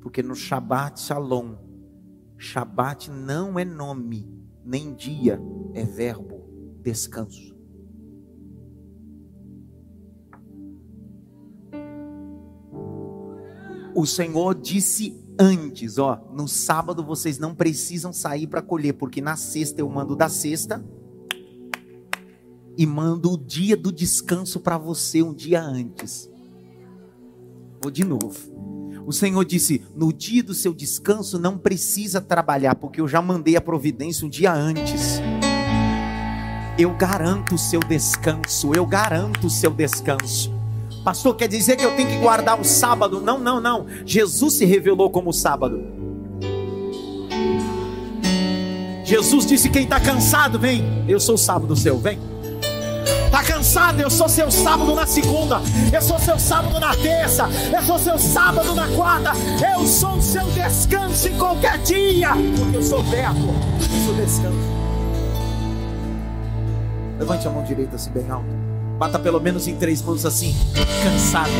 [0.00, 1.56] Porque no Shabat Shalom,
[2.38, 4.24] Shabat não é nome,
[4.64, 5.40] nem dia,
[5.72, 6.44] é verbo,
[6.80, 7.58] descanso.
[13.96, 19.36] O Senhor disse antes, ó, no sábado vocês não precisam sair para colher, porque na
[19.36, 20.84] sexta eu mando da sexta
[22.76, 26.30] e mando o dia do descanso para você um dia antes.
[27.80, 28.54] Vou de novo.
[29.06, 33.56] O Senhor disse: no dia do seu descanso não precisa trabalhar, porque eu já mandei
[33.56, 35.20] a providência um dia antes.
[36.78, 40.53] Eu garanto o seu descanso, eu garanto o seu descanso.
[41.04, 43.20] Pastor, quer dizer que eu tenho que guardar o sábado?
[43.20, 43.86] Não, não, não.
[44.06, 45.84] Jesus se revelou como sábado.
[49.04, 50.82] Jesus disse: Quem está cansado, vem.
[51.06, 52.18] Eu sou o sábado seu, vem.
[53.26, 54.00] Está cansado?
[54.00, 55.60] Eu sou seu sábado na segunda.
[55.92, 57.50] Eu sou seu sábado na terça.
[57.70, 59.32] Eu sou seu sábado na quarta.
[59.76, 62.30] Eu sou o seu descanso em qualquer dia.
[62.56, 63.52] Porque eu sou verbo.
[63.78, 64.74] Eu sou descanso.
[67.18, 68.73] Levante a mão direita assim bem alto.
[68.98, 70.54] Bata pelo menos em três mãos assim,
[71.02, 71.50] cansado.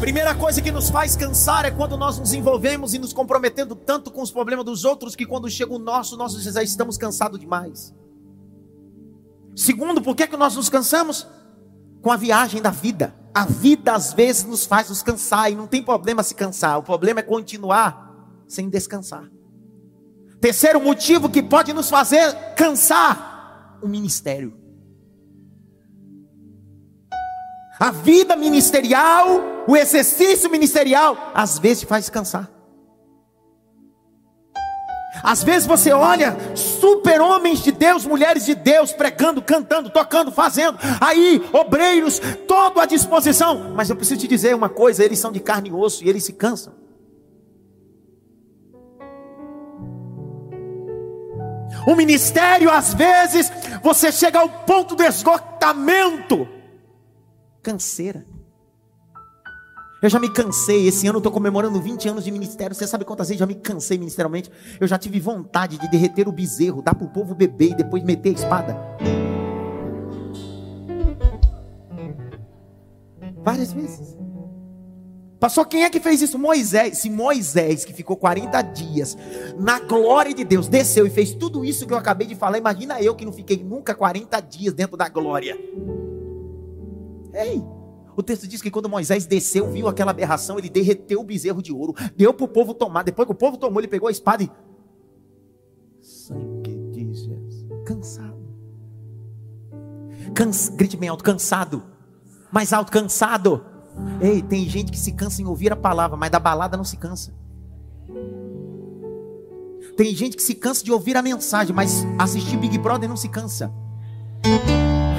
[0.00, 4.10] Primeira coisa que nos faz cansar é quando nós nos envolvemos e nos comprometendo tanto
[4.10, 7.94] com os problemas dos outros que quando chega o nosso, nós já estamos cansados demais.
[9.54, 11.26] Segundo, por que, que nós nos cansamos?
[12.00, 13.14] Com a viagem da vida.
[13.34, 16.78] A vida às vezes nos faz nos cansar e não tem problema se cansar.
[16.78, 19.30] O problema é continuar sem descansar.
[20.42, 24.60] Terceiro motivo que pode nos fazer cansar: o ministério.
[27.78, 32.50] A vida ministerial, o exercício ministerial, às vezes faz cansar.
[35.22, 41.40] Às vezes você olha super-homens de Deus, mulheres de Deus, pregando, cantando, tocando, fazendo, aí,
[41.52, 43.72] obreiros, todo à disposição.
[43.76, 46.24] Mas eu preciso te dizer uma coisa: eles são de carne e osso e eles
[46.24, 46.81] se cansam.
[51.86, 53.50] O ministério, às vezes,
[53.82, 56.46] você chega ao ponto do esgotamento,
[57.62, 58.24] canseira.
[60.02, 62.74] Eu já me cansei, esse ano eu estou comemorando 20 anos de ministério.
[62.74, 64.50] Você sabe quantas vezes já me cansei ministerialmente?
[64.80, 68.02] Eu já tive vontade de derreter o bezerro, dar para o povo beber e depois
[68.02, 68.76] meter a espada.
[73.44, 74.21] Várias vezes.
[75.42, 76.38] Passou quem é que fez isso?
[76.38, 76.98] Moisés.
[76.98, 79.18] Se Moisés, que ficou 40 dias
[79.58, 83.02] na glória de Deus, desceu e fez tudo isso que eu acabei de falar, imagina
[83.02, 85.58] eu que não fiquei nunca 40 dias dentro da glória.
[87.34, 87.60] Ei!
[88.16, 91.72] O texto diz que quando Moisés desceu, viu aquela aberração, ele derreteu o bezerro de
[91.72, 93.02] ouro, deu para o povo tomar.
[93.02, 94.50] Depois que o povo tomou, ele pegou a espada e.
[96.00, 97.66] Sangue de Jesus.
[97.84, 98.38] Cansado.
[100.36, 100.68] Cans...
[100.68, 101.82] Grite bem alto, cansado.
[102.52, 103.71] Mais alto, cansado.
[104.20, 106.96] Ei, tem gente que se cansa em ouvir a palavra, mas da balada não se
[106.96, 107.32] cansa.
[109.96, 113.28] Tem gente que se cansa de ouvir a mensagem, mas assistir Big Brother não se
[113.28, 113.72] cansa.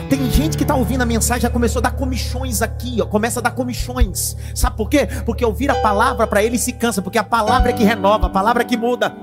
[0.09, 3.39] Tem gente que está ouvindo a mensagem, já começou a dar comichões aqui, ó, começa
[3.39, 4.35] a dar comichões.
[4.55, 5.07] Sabe por quê?
[5.25, 8.29] Porque ouvir a palavra para ele se cansa, porque a palavra é que renova, a
[8.29, 9.15] palavra é que muda.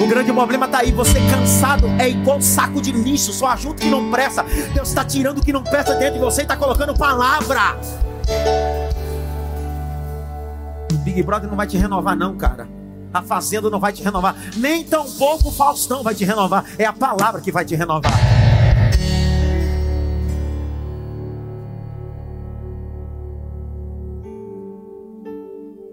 [0.00, 3.90] O grande problema está aí, você cansado é igual saco de lixo, só ajuda que
[3.90, 4.42] não presta.
[4.72, 7.78] Deus está tirando o que não presta dentro de você e está colocando palavra.
[11.04, 12.68] Big Brother não vai te renovar, não, cara.
[13.12, 16.64] A fazenda não vai te renovar, nem tão pouco o Faustão vai te renovar.
[16.78, 18.12] É a palavra que vai te renovar.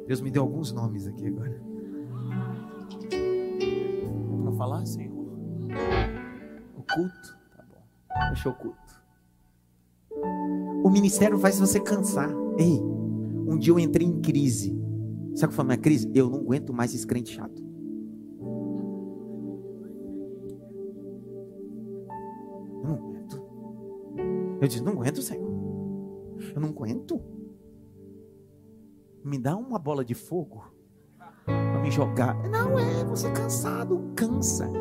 [0.08, 1.62] Deus me deu alguns nomes aqui agora.
[3.12, 5.12] É para falar, Senhor?
[6.76, 7.38] O culto?
[7.56, 8.28] Tá bom.
[8.30, 8.87] Deixa o culto.
[10.84, 12.30] O ministério faz você cansar.
[12.58, 12.80] Ei,
[13.48, 14.78] um dia eu entrei em crise.
[15.36, 16.10] Sabe qual foi a minha crise?
[16.14, 17.62] Eu não aguento mais esse crente chato.
[22.84, 23.42] Eu não aguento.
[24.62, 25.48] Eu disse, não aguento, Senhor.
[26.56, 27.22] Eu não aguento
[29.28, 30.64] me dá uma bola de fogo
[31.46, 32.34] para me jogar.
[32.50, 34.72] Não é, você é cansado, cansa.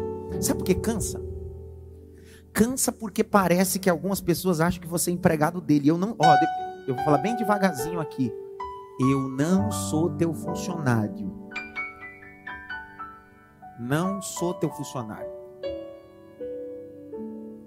[0.41, 1.21] Sabe por que cansa?
[2.57, 5.89] Cansa porque parece que algumas pessoas acham que você é empregado dele.
[5.89, 6.35] Eu não, ó,
[6.89, 8.33] eu vou falar bem devagarzinho aqui.
[8.99, 11.31] Eu não sou teu funcionário.
[13.79, 15.31] Não sou teu funcionário.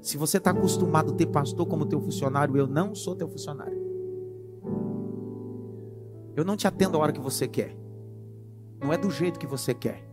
[0.02, 3.80] Se você está acostumado a ter pastor como teu funcionário, eu não sou teu funcionário.
[6.36, 7.78] Eu não te atendo a hora que você quer.
[8.82, 10.09] Não é do jeito que você quer.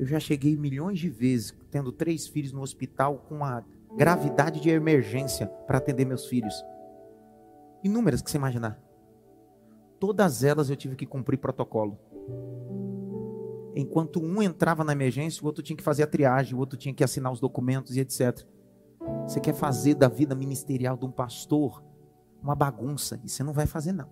[0.00, 3.62] Eu já cheguei milhões de vezes tendo três filhos no hospital com a
[3.94, 6.64] gravidade de emergência para atender meus filhos.
[7.84, 8.80] Inúmeras que você imaginar.
[10.00, 11.98] Todas elas eu tive que cumprir protocolo.
[13.76, 16.94] Enquanto um entrava na emergência, o outro tinha que fazer a triagem, o outro tinha
[16.94, 18.42] que assinar os documentos e etc.
[19.28, 21.84] Você quer fazer da vida ministerial de um pastor
[22.42, 24.08] uma bagunça, e você não vai fazer não.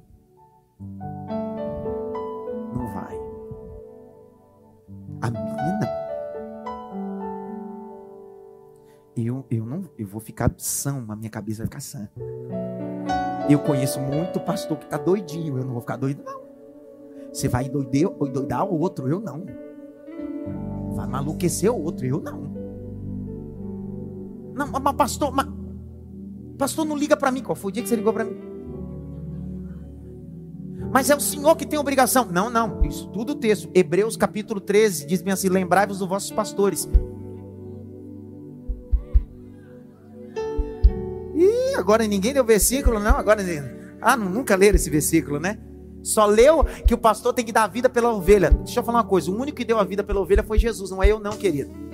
[2.74, 3.27] Não vai.
[5.20, 5.98] A minha não.
[9.16, 12.08] Eu, eu não, eu vou ficar são, a minha cabeça vai ficar sã.
[13.48, 16.40] Eu conheço muito pastor que está doidinho, eu não vou ficar doido não.
[17.32, 19.44] Você vai endoidar o outro, eu não.
[20.94, 22.42] Vai maluquecer o outro, eu não.
[24.54, 25.46] Não, mas pastor, mas,
[26.56, 27.42] pastor não liga para mim.
[27.42, 28.47] Qual foi o dia que você ligou para mim?
[30.90, 32.26] Mas é o Senhor que tem obrigação.
[32.30, 32.82] Não, não.
[32.84, 33.70] Isso tudo texto.
[33.74, 36.88] Hebreus capítulo 13 diz bem assim: lembrai-vos dos vossos pastores.
[41.34, 43.16] Ih, agora ninguém deu versículo, não.
[43.16, 43.42] Agora,
[44.00, 45.58] ah, nunca leram esse versículo, né?
[46.02, 48.50] Só leu que o pastor tem que dar a vida pela ovelha.
[48.50, 50.90] Deixa eu falar uma coisa: o único que deu a vida pela ovelha foi Jesus,
[50.90, 51.87] não é eu, não, querido.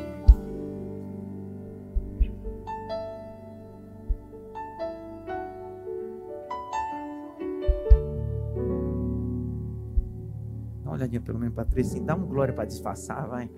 [11.20, 13.50] Pelo menos para três, assim, dá um glória para disfarçar, vai.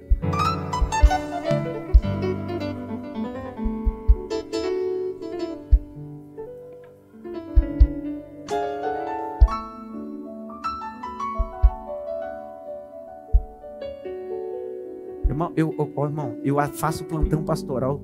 [15.28, 18.00] Irmão, eu, eu, irmão, eu faço plantão pastoral,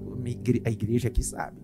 [0.65, 1.62] a igreja aqui sabe.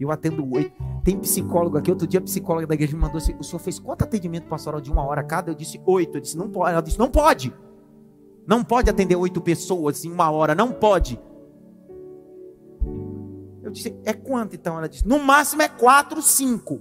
[0.00, 0.72] Eu atendo oito.
[1.04, 1.90] Tem psicólogo aqui.
[1.90, 4.80] Outro dia a psicóloga da igreja me mandou assim: o senhor fez quanto atendimento pastoral
[4.80, 5.50] de uma hora cada?
[5.50, 6.16] Eu disse oito.
[6.16, 6.72] Eu disse, não pode.
[6.72, 7.54] Ela disse, não pode.
[8.46, 10.54] Não pode atender oito pessoas em uma hora.
[10.54, 11.20] Não pode.
[13.62, 14.78] Eu disse, é quanto então?
[14.78, 16.80] Ela disse, no máximo é quatro, cinco.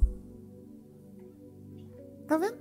[2.26, 2.58] Tá vendo?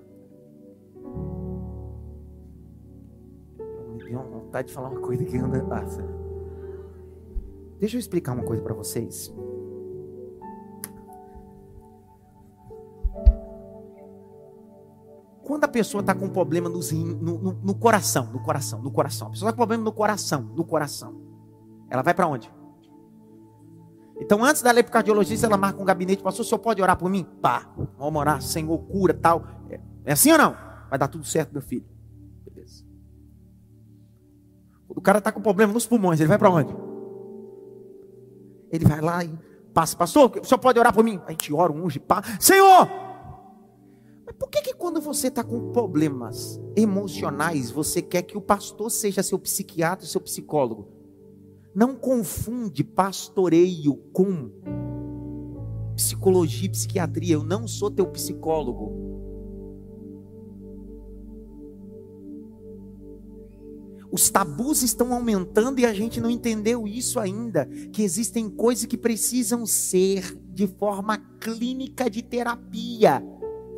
[3.97, 6.03] Deu vontade de falar uma coisa que anda passa.
[7.79, 9.33] Deixa eu explicar uma coisa para vocês.
[15.49, 19.29] Quando a pessoa está com um problema no, no, no, coração, no coração, no coração.
[19.29, 21.23] A pessoa está com problema no coração, no coração.
[21.89, 22.53] Ela vai para onde?
[24.21, 26.23] Então, antes da ler para o cardiologista, ela marca um gabinete.
[26.23, 27.27] Pastor, o senhor pode orar por mim?
[27.41, 29.43] Pá, vamos orar, Senhor, cura, tal.
[29.71, 30.55] É, é assim ou não?
[30.91, 31.87] Vai dar tudo certo, meu filho.
[32.45, 32.85] Beleza.
[34.87, 36.77] O cara está com problema nos pulmões, ele vai para onde?
[38.71, 39.33] Ele vai lá e
[39.73, 41.19] passa, pastor, o senhor pode orar por mim?
[41.27, 42.23] A gente ora, unge, pá.
[42.39, 42.87] Senhor,
[44.39, 49.23] por que, que quando você está com problemas emocionais, você quer que o pastor seja
[49.23, 50.89] seu psiquiatra, seu psicólogo?
[51.75, 54.51] Não confunde pastoreio com
[55.97, 57.35] psicologia e psiquiatria.
[57.35, 59.09] Eu não sou teu psicólogo.
[64.11, 67.67] Os tabus estão aumentando e a gente não entendeu isso ainda.
[67.93, 73.23] Que existem coisas que precisam ser de forma clínica de terapia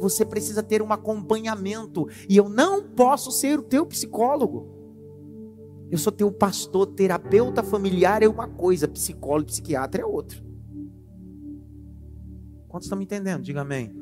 [0.00, 2.08] você precisa ter um acompanhamento.
[2.28, 4.80] E eu não posso ser o teu psicólogo.
[5.90, 10.40] Eu sou teu pastor, terapeuta familiar é uma coisa, psicólogo, psiquiatra é outra.
[12.68, 13.42] Quantos estão me entendendo?
[13.42, 13.92] Diga amém.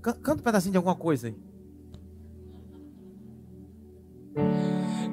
[0.00, 1.36] Canta um pedacinho de alguma coisa aí.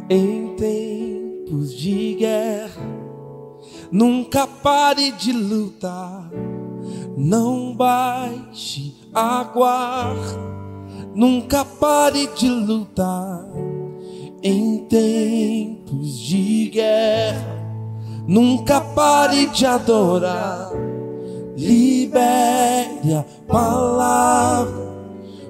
[0.07, 3.02] Em tempos de guerra
[3.91, 6.29] Nunca pare de lutar,
[7.17, 10.53] não baixe a guarda.
[11.15, 13.45] Nunca pare de lutar
[14.41, 17.63] em tempos de guerra.
[18.27, 20.71] Nunca pare de adorar.
[21.55, 24.91] Libere a palavra,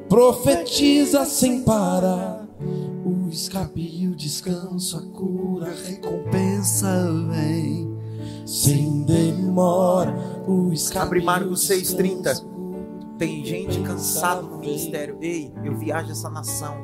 [0.09, 2.45] profetiza sem parar.
[3.05, 7.92] O escape o descanso, a cura, a recompensa vem
[8.45, 10.13] sem demora,
[10.95, 13.17] Abre Marcos 6,30.
[13.17, 15.17] Tem gente cansada no ministério.
[15.21, 16.75] Ei, eu viajo essa nação.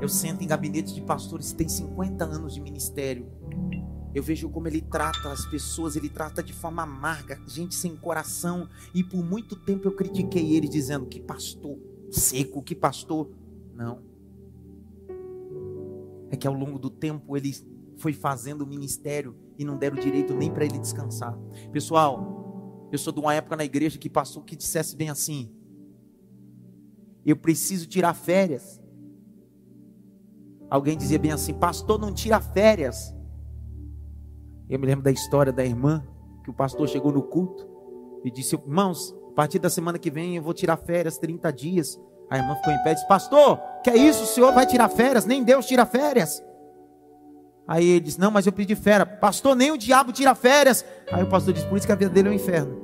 [0.00, 3.26] Eu sento em gabinetes de pastores que têm 50 anos de ministério.
[4.14, 8.68] Eu vejo como ele trata as pessoas, ele trata de forma amarga, gente sem coração.
[8.94, 11.78] E por muito tempo eu critiquei ele, dizendo que pastor
[12.10, 13.30] seco, que pastor.
[13.74, 14.00] Não.
[16.30, 17.54] É que ao longo do tempo ele
[18.02, 21.38] foi fazendo o ministério e não deram direito nem para ele descansar.
[21.70, 25.54] Pessoal, eu sou de uma época na igreja que passou que dissesse bem assim:
[27.24, 28.82] eu preciso tirar férias.
[30.68, 33.14] Alguém dizia bem assim: pastor, não tira férias.
[34.68, 36.04] Eu me lembro da história da irmã
[36.42, 37.70] que o pastor chegou no culto
[38.24, 42.00] e disse: irmãos, a partir da semana que vem eu vou tirar férias 30 dias.
[42.28, 44.24] A irmã ficou em pé e disse: Pastor, que é isso?
[44.24, 45.24] O senhor vai tirar férias?
[45.24, 46.42] Nem Deus tira férias.
[47.72, 49.08] Aí ele disse: Não, mas eu pedi férias.
[49.18, 50.84] Pastor, nem o diabo tira férias.
[51.10, 52.82] Aí o pastor disse: Por isso que a vida dele é um inferno.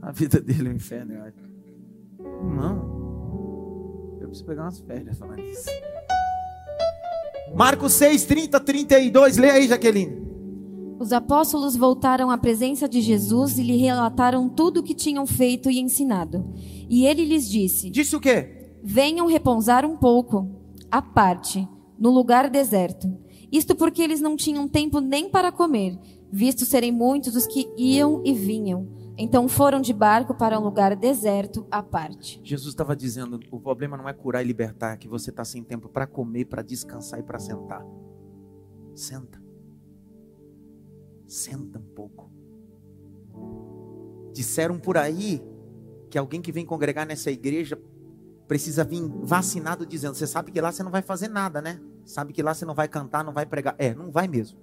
[0.00, 1.36] A vida dele é um inferno, eu acho.
[2.20, 5.68] Irmão, eu preciso pegar umas férias falando isso.
[7.52, 9.36] Marcos 6, 30, 32.
[9.36, 10.25] Lê aí, Jaqueline.
[10.98, 15.70] Os apóstolos voltaram à presença de Jesus e lhe relataram tudo o que tinham feito
[15.70, 16.50] e ensinado.
[16.88, 18.72] E ele lhes disse: Disse o quê?
[18.82, 20.48] Venham repousar um pouco,
[20.90, 21.68] à parte,
[21.98, 23.12] no lugar deserto.
[23.52, 25.98] Isto porque eles não tinham tempo nem para comer,
[26.32, 28.88] visto serem muitos os que iam e vinham.
[29.18, 32.40] Então foram de barco para um lugar deserto à parte.
[32.42, 35.62] Jesus estava dizendo: o problema não é curar e libertar, é que você está sem
[35.62, 37.84] tempo para comer, para descansar e para sentar.
[38.94, 39.45] Senta.
[41.26, 42.30] Senta um pouco.
[44.32, 45.42] Disseram por aí
[46.10, 47.80] que alguém que vem congregar nessa igreja
[48.46, 51.80] precisa vir vacinado dizendo: Você sabe que lá você não vai fazer nada, né?
[52.04, 53.74] Sabe que lá você não vai cantar, não vai pregar.
[53.78, 54.58] É, não vai mesmo.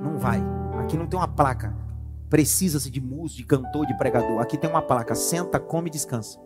[0.00, 0.40] Não vai.
[0.78, 1.76] Aqui não tem uma placa.
[2.30, 4.40] Precisa-se de músico, de cantor, de pregador.
[4.40, 5.14] Aqui tem uma placa.
[5.14, 6.38] Senta, come e descansa.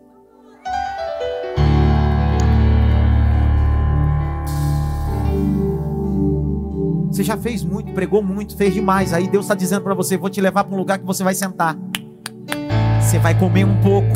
[7.13, 9.13] Você já fez muito, pregou muito, fez demais.
[9.13, 11.35] Aí Deus está dizendo para você: vou te levar para um lugar que você vai
[11.35, 11.77] sentar.
[12.99, 14.09] Você vai comer um pouco.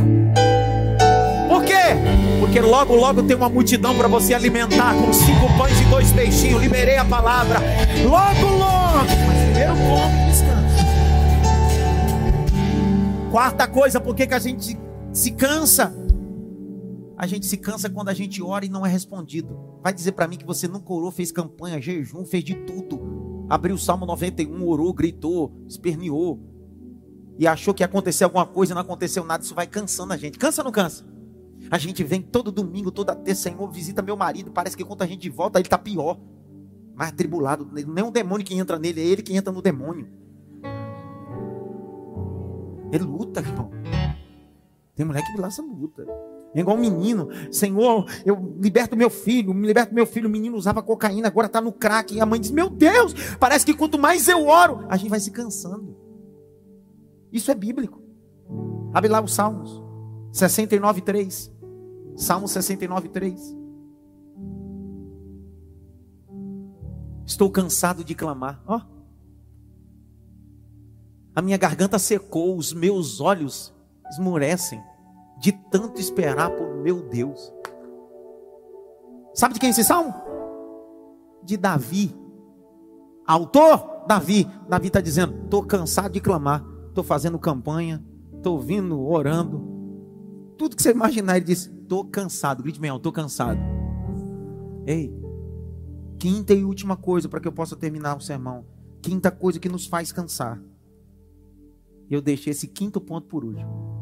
[1.48, 1.94] Por quê?
[2.40, 6.60] Porque logo, logo tem uma multidão para você alimentar com cinco pães e dois peixinhos.
[6.60, 7.60] Liberei a palavra.
[8.04, 9.06] Logo, logo.
[9.28, 10.88] Mas primeiro come e descansa.
[13.30, 14.76] Quarta coisa, por que, que a gente
[15.14, 15.94] se cansa?
[17.18, 19.80] A gente se cansa quando a gente ora e não é respondido.
[19.82, 23.46] Vai dizer para mim que você nunca orou, fez campanha, jejum, fez de tudo.
[23.50, 26.40] Abriu o Salmo 91, orou, gritou, esperneou.
[27.40, 29.44] E achou que ia acontecer alguma coisa, não aconteceu nada.
[29.44, 30.38] Isso vai cansando a gente.
[30.38, 31.06] Cansa ou não cansa?
[31.72, 34.52] A gente vem todo domingo, toda terça, Senhor, visita meu marido.
[34.52, 36.20] Parece que quando a gente volta, ele tá pior.
[36.94, 37.68] Mais atribulado.
[37.74, 40.08] Nem um demônio que entra nele, é ele que entra no demônio.
[42.92, 43.72] Ele luta, irmão.
[44.96, 46.06] Tem mulher que lança luta.
[46.56, 50.28] É igual um menino, Senhor, eu liberto meu filho, me liberto meu filho.
[50.28, 52.16] O menino usava cocaína, agora está no crack.
[52.16, 55.20] E a mãe diz: Meu Deus, parece que quanto mais eu oro, a gente vai
[55.20, 55.96] se cansando.
[57.32, 58.02] Isso é bíblico.
[58.94, 59.84] Abre lá os Salmos
[60.32, 61.52] 69, 3.
[62.16, 63.56] Salmo 69, 3.
[67.26, 68.64] Estou cansado de clamar.
[68.66, 68.78] Ó.
[68.78, 68.98] Oh.
[71.36, 73.72] A minha garganta secou, os meus olhos
[74.10, 74.82] esmurecem
[75.40, 77.54] de tanto esperar por meu Deus.
[79.34, 80.14] Sabe de quem esse salmo?
[81.44, 82.16] De Davi.
[83.26, 84.48] Autor, Davi.
[84.68, 88.04] Davi está dizendo: estou cansado de clamar, estou fazendo campanha,
[88.36, 89.76] estou vindo, orando.
[90.58, 92.64] Tudo que você imaginar, ele disse: estou cansado.
[92.64, 93.60] Grite bem, estou cansado.
[94.86, 95.14] Ei,
[96.18, 98.66] quinta e última coisa para que eu possa terminar o sermão.
[99.02, 100.62] Quinta coisa que nos faz cansar.
[102.10, 103.97] Eu deixei esse quinto ponto por último.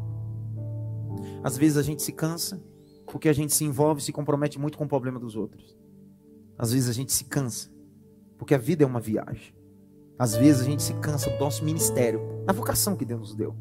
[1.46, 2.60] Às vezes a gente se cansa
[3.06, 5.78] porque a gente se envolve, se compromete muito com o problema dos outros.
[6.58, 7.70] Às vezes a gente se cansa
[8.36, 9.54] porque a vida é uma viagem.
[10.18, 13.54] Às vezes a gente se cansa do nosso ministério, da vocação que Deus nos deu.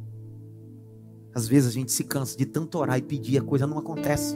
[1.31, 3.77] Às vezes a gente se cansa de tanto orar e pedir, e a coisa não
[3.77, 4.35] acontece.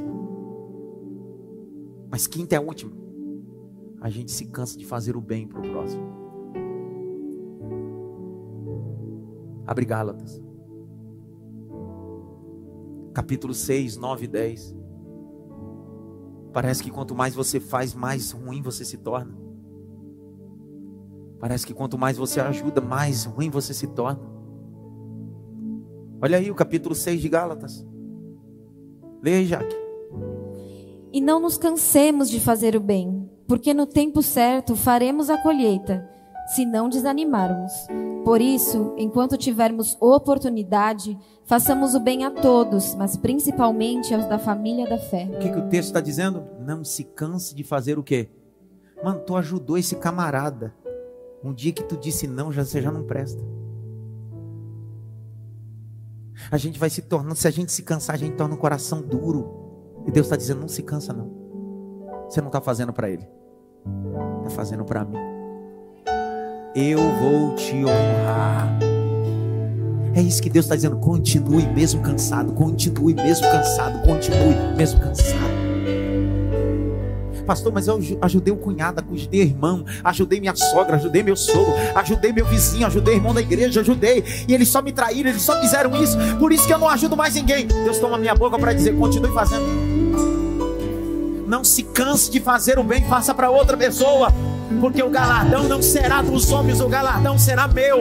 [2.08, 2.92] Mas quinta é a última.
[4.00, 6.04] A gente se cansa de fazer o bem para o próximo.
[9.66, 10.40] Abre Gálatas
[13.14, 14.76] capítulo 6, 9 e 10.
[16.54, 19.38] Parece que quanto mais você faz, mais ruim você se torna.
[21.40, 24.22] Parece que quanto mais você ajuda, mais ruim você se torna.
[26.22, 27.86] Olha aí o capítulo 6 de Gálatas.
[29.22, 29.76] Leia, Jaque.
[31.14, 36.08] E não nos cansemos de fazer o bem, porque no tempo certo faremos a colheita,
[36.50, 37.72] se não desanimarmos.
[38.26, 44.88] Por isso, enquanto tivermos oportunidade, façamos o bem a todos, mas principalmente aos da família
[44.88, 45.30] da fé.
[45.32, 46.44] O que, que o texto está dizendo?
[46.60, 48.30] Não se canse de fazer o quê?
[49.04, 50.74] Mano, tu ajudou esse camarada.
[51.44, 53.42] Um dia que tu disse não, já, você já não presta.
[56.52, 59.02] A gente vai se tornando, se a gente se cansar, a gente torna o coração
[59.02, 60.02] duro.
[60.06, 61.30] E Deus está dizendo: não se cansa, não.
[62.28, 63.28] Você não está fazendo para Ele,
[64.40, 65.29] está fazendo para mim
[66.76, 68.78] eu vou te honrar.
[70.14, 70.98] É isso que Deus está dizendo.
[70.98, 75.60] Continue mesmo cansado, continue mesmo cansado, continue mesmo cansado.
[77.46, 81.74] Pastor, mas eu ajudei o cunhado, ajudei o irmão, ajudei minha sogra, ajudei meu sogro,
[81.96, 84.24] ajudei meu vizinho, ajudei o irmão da igreja, ajudei.
[84.48, 86.16] E eles só me traíram, eles só fizeram isso.
[86.38, 87.66] Por isso que eu não ajudo mais ninguém.
[87.66, 89.66] Deus toma minha boca para dizer: continue fazendo.
[91.50, 94.32] Não se canse de fazer o bem, faça para outra pessoa
[94.80, 97.98] porque o galardão não será dos homens, o galardão será meu.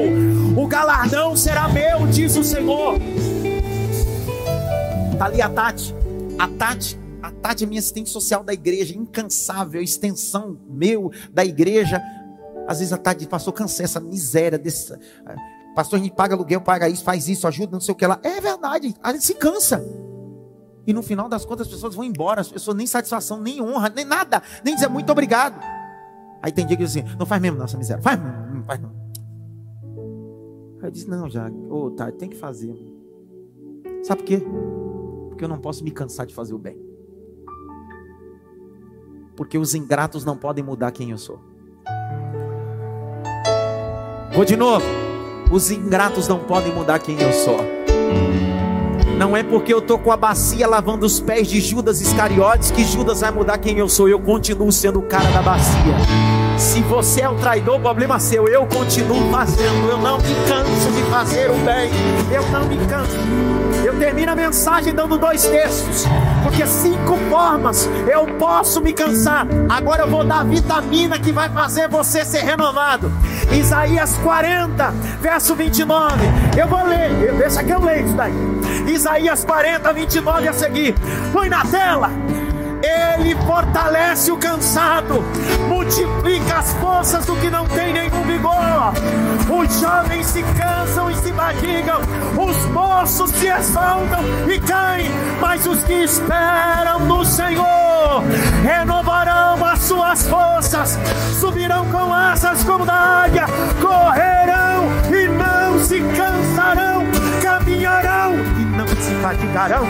[0.55, 2.97] O galardão será meu, diz o Senhor.
[5.11, 5.95] Está ali a Tati.
[6.39, 12.03] A Tati, a Tati é minha assistente social da igreja, incansável, extensão meu da igreja.
[12.67, 14.95] Às vezes a Tati passou cansei essa miséria desse.
[15.75, 18.21] Pastor, a gente paga aluguel, paga isso, faz isso, ajuda, não sei o que lá.
[18.23, 19.83] É verdade, a gente se cansa.
[20.89, 23.93] E no final das contas as pessoas vão embora, as pessoas nem satisfação, nem honra,
[23.95, 25.63] nem nada, nem dizer muito obrigado.
[26.43, 28.91] Aí tem dia que diz assim, não faz mesmo nossa miséria, faz não faz não.
[30.81, 32.75] Aí eu disse, não, já, ô, oh, tá, tem que fazer.
[34.03, 34.43] Sabe por quê?
[35.29, 36.81] Porque eu não posso me cansar de fazer o bem.
[39.37, 41.39] Porque os ingratos não podem mudar quem eu sou.
[44.33, 44.87] Vou de novo.
[45.53, 47.59] Os ingratos não podem mudar quem eu sou.
[49.19, 52.85] Não é porque eu estou com a bacia lavando os pés de Judas Iscariotes que
[52.85, 54.09] Judas vai mudar quem eu sou.
[54.09, 55.97] Eu continuo sendo o cara da bacia.
[56.57, 58.47] Se você é o traidor, problema seu.
[58.47, 59.89] Eu continuo fazendo.
[59.91, 61.91] Eu não me canso de fazer o bem.
[62.31, 63.17] Eu não me canso.
[63.85, 66.07] Eu termino a mensagem dando dois textos.
[66.45, 69.49] Porque cinco formas eu posso me cansar.
[69.69, 73.11] Agora eu vou dar a vitamina que vai fazer você ser renovado.
[73.53, 76.13] Isaías 40, verso 29.
[76.57, 77.35] Eu vou ler.
[77.37, 78.58] Deixa que eu leio isso daí.
[78.89, 80.95] Isaías 40, 29 a seguir.
[81.33, 82.11] Põe na tela.
[82.83, 85.25] Ele fortalece o cansado,
[85.69, 88.93] multiplica as forças do que não tem nenhum vigor.
[89.51, 92.01] Os jovens se cansam e se fatigam,
[92.37, 95.11] os moços se exaltam e caem,
[95.41, 98.23] mas os que esperam no Senhor
[98.63, 100.99] renovarão as suas forças,
[101.41, 103.47] subirão com asas como da águia,
[103.81, 106.38] correrão e não se cansarão,
[109.21, 109.87] fatigarão.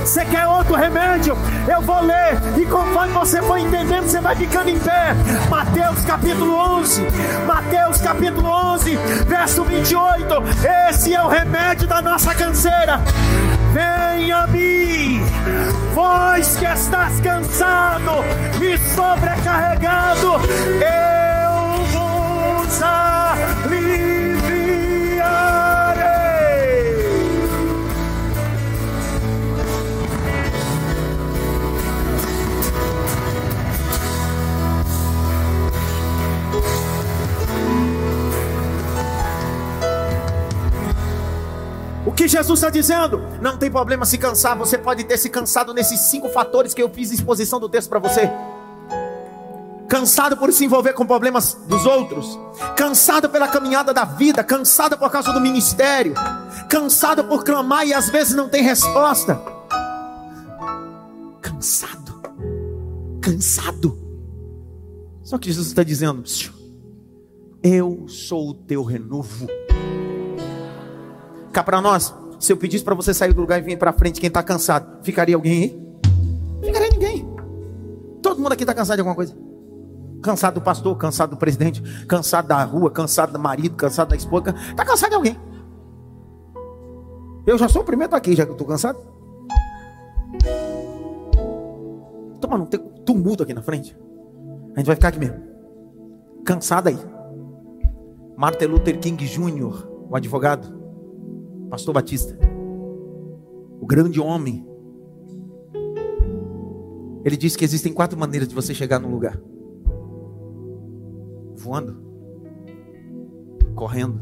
[0.00, 1.36] Você quer outro remédio?
[1.68, 2.36] Eu vou ler.
[2.58, 5.14] E conforme você for entendendo, você vai ficando em pé.
[5.48, 7.06] Mateus capítulo 11.
[7.46, 8.96] Mateus capítulo 11,
[9.26, 10.34] verso 28.
[10.88, 13.00] Esse é o remédio da nossa canseira.
[13.72, 15.22] Venha a mim,
[15.94, 18.24] vós que estás cansado
[18.60, 20.40] e sobrecarregado,
[20.80, 22.82] eu vos
[42.10, 43.22] O que Jesus está dizendo?
[43.40, 46.90] Não tem problema se cansar, você pode ter se cansado nesses cinco fatores que eu
[46.90, 48.28] fiz exposição do texto para você.
[49.88, 52.36] Cansado por se envolver com problemas dos outros,
[52.76, 56.14] cansado pela caminhada da vida, cansado por causa do ministério,
[56.68, 59.40] cansado por clamar e às vezes não tem resposta.
[61.40, 62.20] Cansado,
[63.22, 63.96] cansado.
[65.22, 66.24] Só que Jesus está dizendo:
[67.62, 69.46] Eu sou o teu renovo
[71.52, 74.20] cá para nós, se eu pedisse para você sair do lugar e vir para frente,
[74.20, 75.90] quem está cansado, ficaria alguém aí?
[76.64, 77.28] Ficaria ninguém.
[78.22, 79.36] Todo mundo aqui está cansado de alguma coisa.
[80.22, 84.54] Cansado do pastor, cansado do presidente, cansado da rua, cansado do marido, cansado da esposa.
[84.70, 85.36] Está cansado de alguém.
[87.46, 88.98] Eu já sou o primeiro aqui, já que eu estou cansado.
[92.40, 93.96] Toma, não tem tumulto aqui na frente.
[94.74, 95.36] A gente vai ficar aqui mesmo.
[96.44, 96.98] Cansado aí.
[98.36, 100.79] Martin Luther King Jr., o advogado,
[101.70, 102.36] Pastor Batista,
[103.80, 104.66] o grande homem,
[107.24, 109.40] ele disse que existem quatro maneiras de você chegar num lugar:
[111.54, 111.96] voando,
[113.76, 114.20] correndo,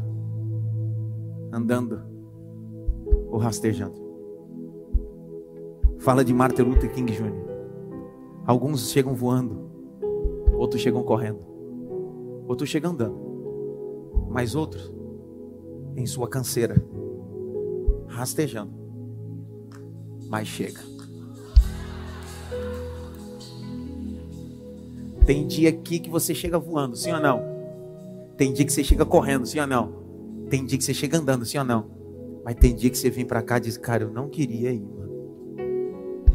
[1.51, 1.99] andando
[3.31, 3.95] ou rastejando.
[5.97, 7.33] Fala de Martin Luther King Jr.
[8.45, 9.71] Alguns chegam voando,
[10.53, 11.39] outros chegam correndo,
[12.47, 13.17] outros chegam andando,
[14.29, 14.93] mas outros
[15.95, 16.75] em sua canseira
[18.09, 18.73] rastejando.
[20.27, 20.81] Mas chega.
[25.25, 27.41] Tem dia aqui que você chega voando, sim ou não?
[28.35, 29.93] Tem dia que você chega correndo, sim ou não?
[30.49, 31.85] Tem dia que você chega andando, sim ou não?
[32.43, 34.81] Mas tem dia que você vem pra cá e diz, cara, eu não queria ir,
[34.81, 35.13] mano.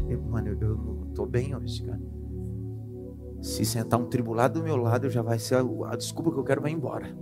[0.09, 2.01] Eu, mano, eu, eu não tô bem hoje, cara.
[3.41, 6.43] Se sentar um tribulado do meu lado, já vai ser a, a desculpa que eu
[6.43, 7.13] quero vai embora.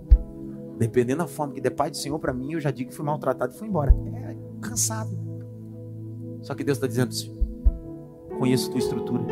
[0.78, 3.04] Dependendo da forma que der Pai do Senhor para mim, eu já digo que fui
[3.04, 3.94] maltratado e fui embora.
[4.14, 5.16] É cansado.
[6.42, 7.36] Só que Deus está dizendo assim:
[8.38, 9.24] conheço tua estrutura.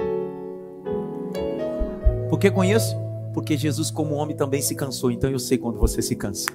[2.29, 2.97] Por que conheço?
[3.35, 5.11] Porque Jesus, como homem, também se cansou.
[5.11, 6.51] Então eu sei quando você se cansa.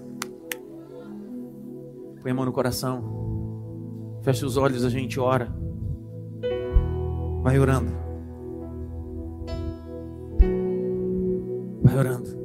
[2.21, 3.03] Põe a mão no coração.
[4.21, 5.53] Fecha os olhos, a gente ora.
[7.41, 7.91] Vai orando.
[11.81, 12.37] Vai orando.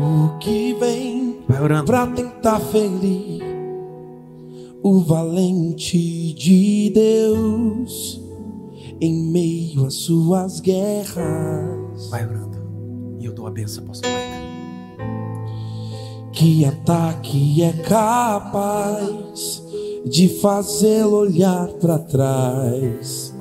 [0.00, 1.86] O que vem Vai orando.
[1.86, 3.47] pra tentar ferir
[4.88, 8.18] o valente de Deus
[8.98, 12.08] em meio às suas guerras.
[12.08, 12.56] Vai orando.
[13.20, 14.38] E eu dou a benção, pastor Maica.
[16.32, 19.62] Que ataque é capaz
[20.06, 23.34] de fazê-lo olhar para trás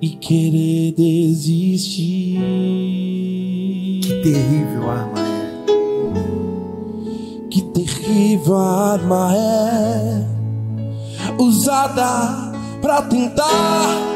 [0.00, 2.38] e querer desistir.
[4.02, 5.30] Que terrível arma é.
[7.50, 10.39] Que terrível arma é
[11.40, 14.10] usada para tentar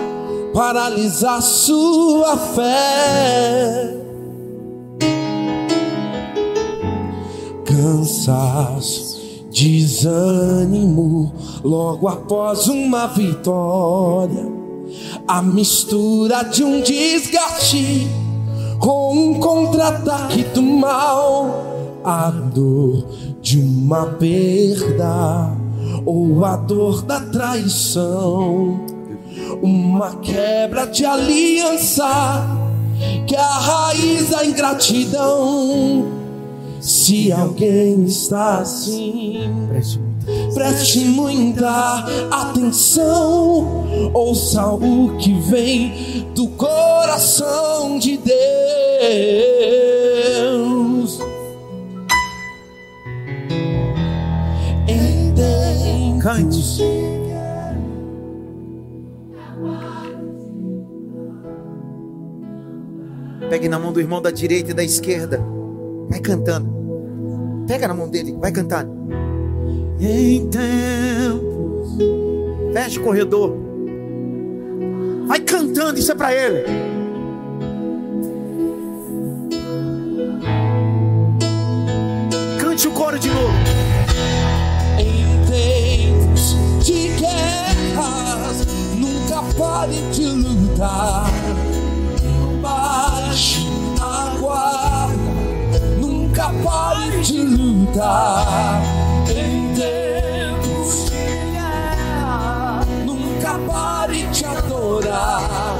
[0.52, 3.96] paralisar sua fé.
[7.64, 9.20] Cansaço,
[9.50, 14.52] desânimo, logo após uma vitória,
[15.26, 18.06] A mistura de um desgaste
[18.78, 23.06] com um contra-ataque do mal, a dor
[23.40, 25.63] de uma perda
[26.06, 28.84] ou a dor da traição,
[29.62, 32.64] uma quebra de aliança
[33.26, 36.06] que é a raiz da ingratidão.
[36.80, 39.40] Se alguém está assim,
[40.52, 48.34] preste muita atenção, ouça o que vem do coração de Deus.
[55.36, 56.82] Em Cante.
[63.48, 65.40] Pegue na mão do irmão da direita e da esquerda.
[66.08, 66.72] Vai cantando.
[67.66, 68.90] Pega na mão dele, vai cantando.
[70.00, 71.98] Em tempos.
[72.72, 73.56] Fecha o corredor.
[75.26, 76.64] Vai cantando, isso é para ele.
[82.60, 83.63] Cante o coro de novo.
[87.94, 88.66] Guerras,
[88.96, 91.30] nunca pare de lutar.
[94.00, 98.82] A guarda, nunca pare de lutar.
[99.28, 105.76] Em tempos de guerra, nunca pare de adorar.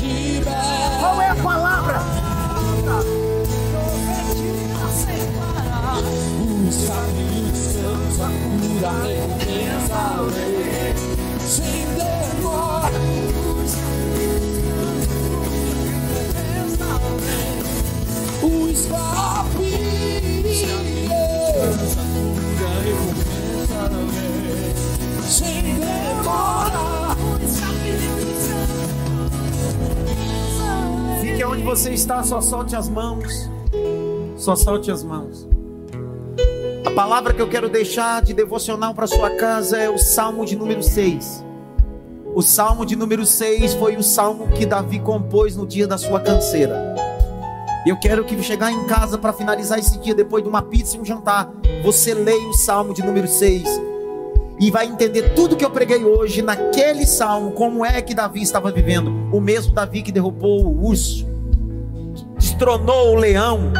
[0.00, 2.02] Libera Qual é a palavra?
[6.68, 10.51] os caminhos seus, a cura, a recompensa,
[31.52, 33.48] onde você está, só solte as mãos.
[34.36, 35.46] Só solte as mãos.
[36.84, 40.56] A palavra que eu quero deixar de devocional para sua casa é o Salmo de
[40.56, 41.44] número 6.
[42.34, 46.18] O Salmo de número 6 foi o salmo que Davi compôs no dia da sua
[46.18, 47.11] canseira.
[47.84, 51.00] Eu quero que chegar em casa para finalizar esse dia depois de uma pizza e
[51.00, 51.50] um jantar,
[51.82, 53.64] você leia o Salmo de número 6
[54.60, 58.70] e vai entender tudo que eu preguei hoje naquele salmo, como é que Davi estava
[58.70, 59.10] vivendo.
[59.32, 61.26] O mesmo Davi que derrubou o urso,
[62.38, 63.72] destronou o leão,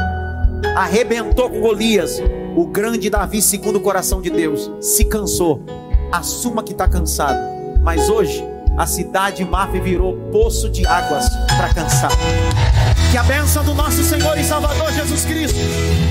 [0.74, 2.20] arrebentou com Golias.
[2.56, 5.62] O grande Davi, segundo o coração de Deus, se cansou.
[6.10, 7.38] Assuma que está cansado.
[7.80, 8.44] Mas hoje,
[8.76, 12.10] a cidade Maf virou poço de águas para cansar.
[13.10, 15.58] Que a bênção do nosso Senhor e Salvador Jesus Cristo,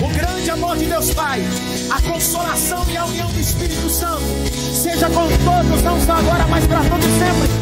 [0.03, 1.41] o grande amor de Deus Pai,
[1.89, 4.21] a consolação e a união do Espírito Santo,
[4.73, 7.61] seja com todos, não só agora, mas para todos sempre.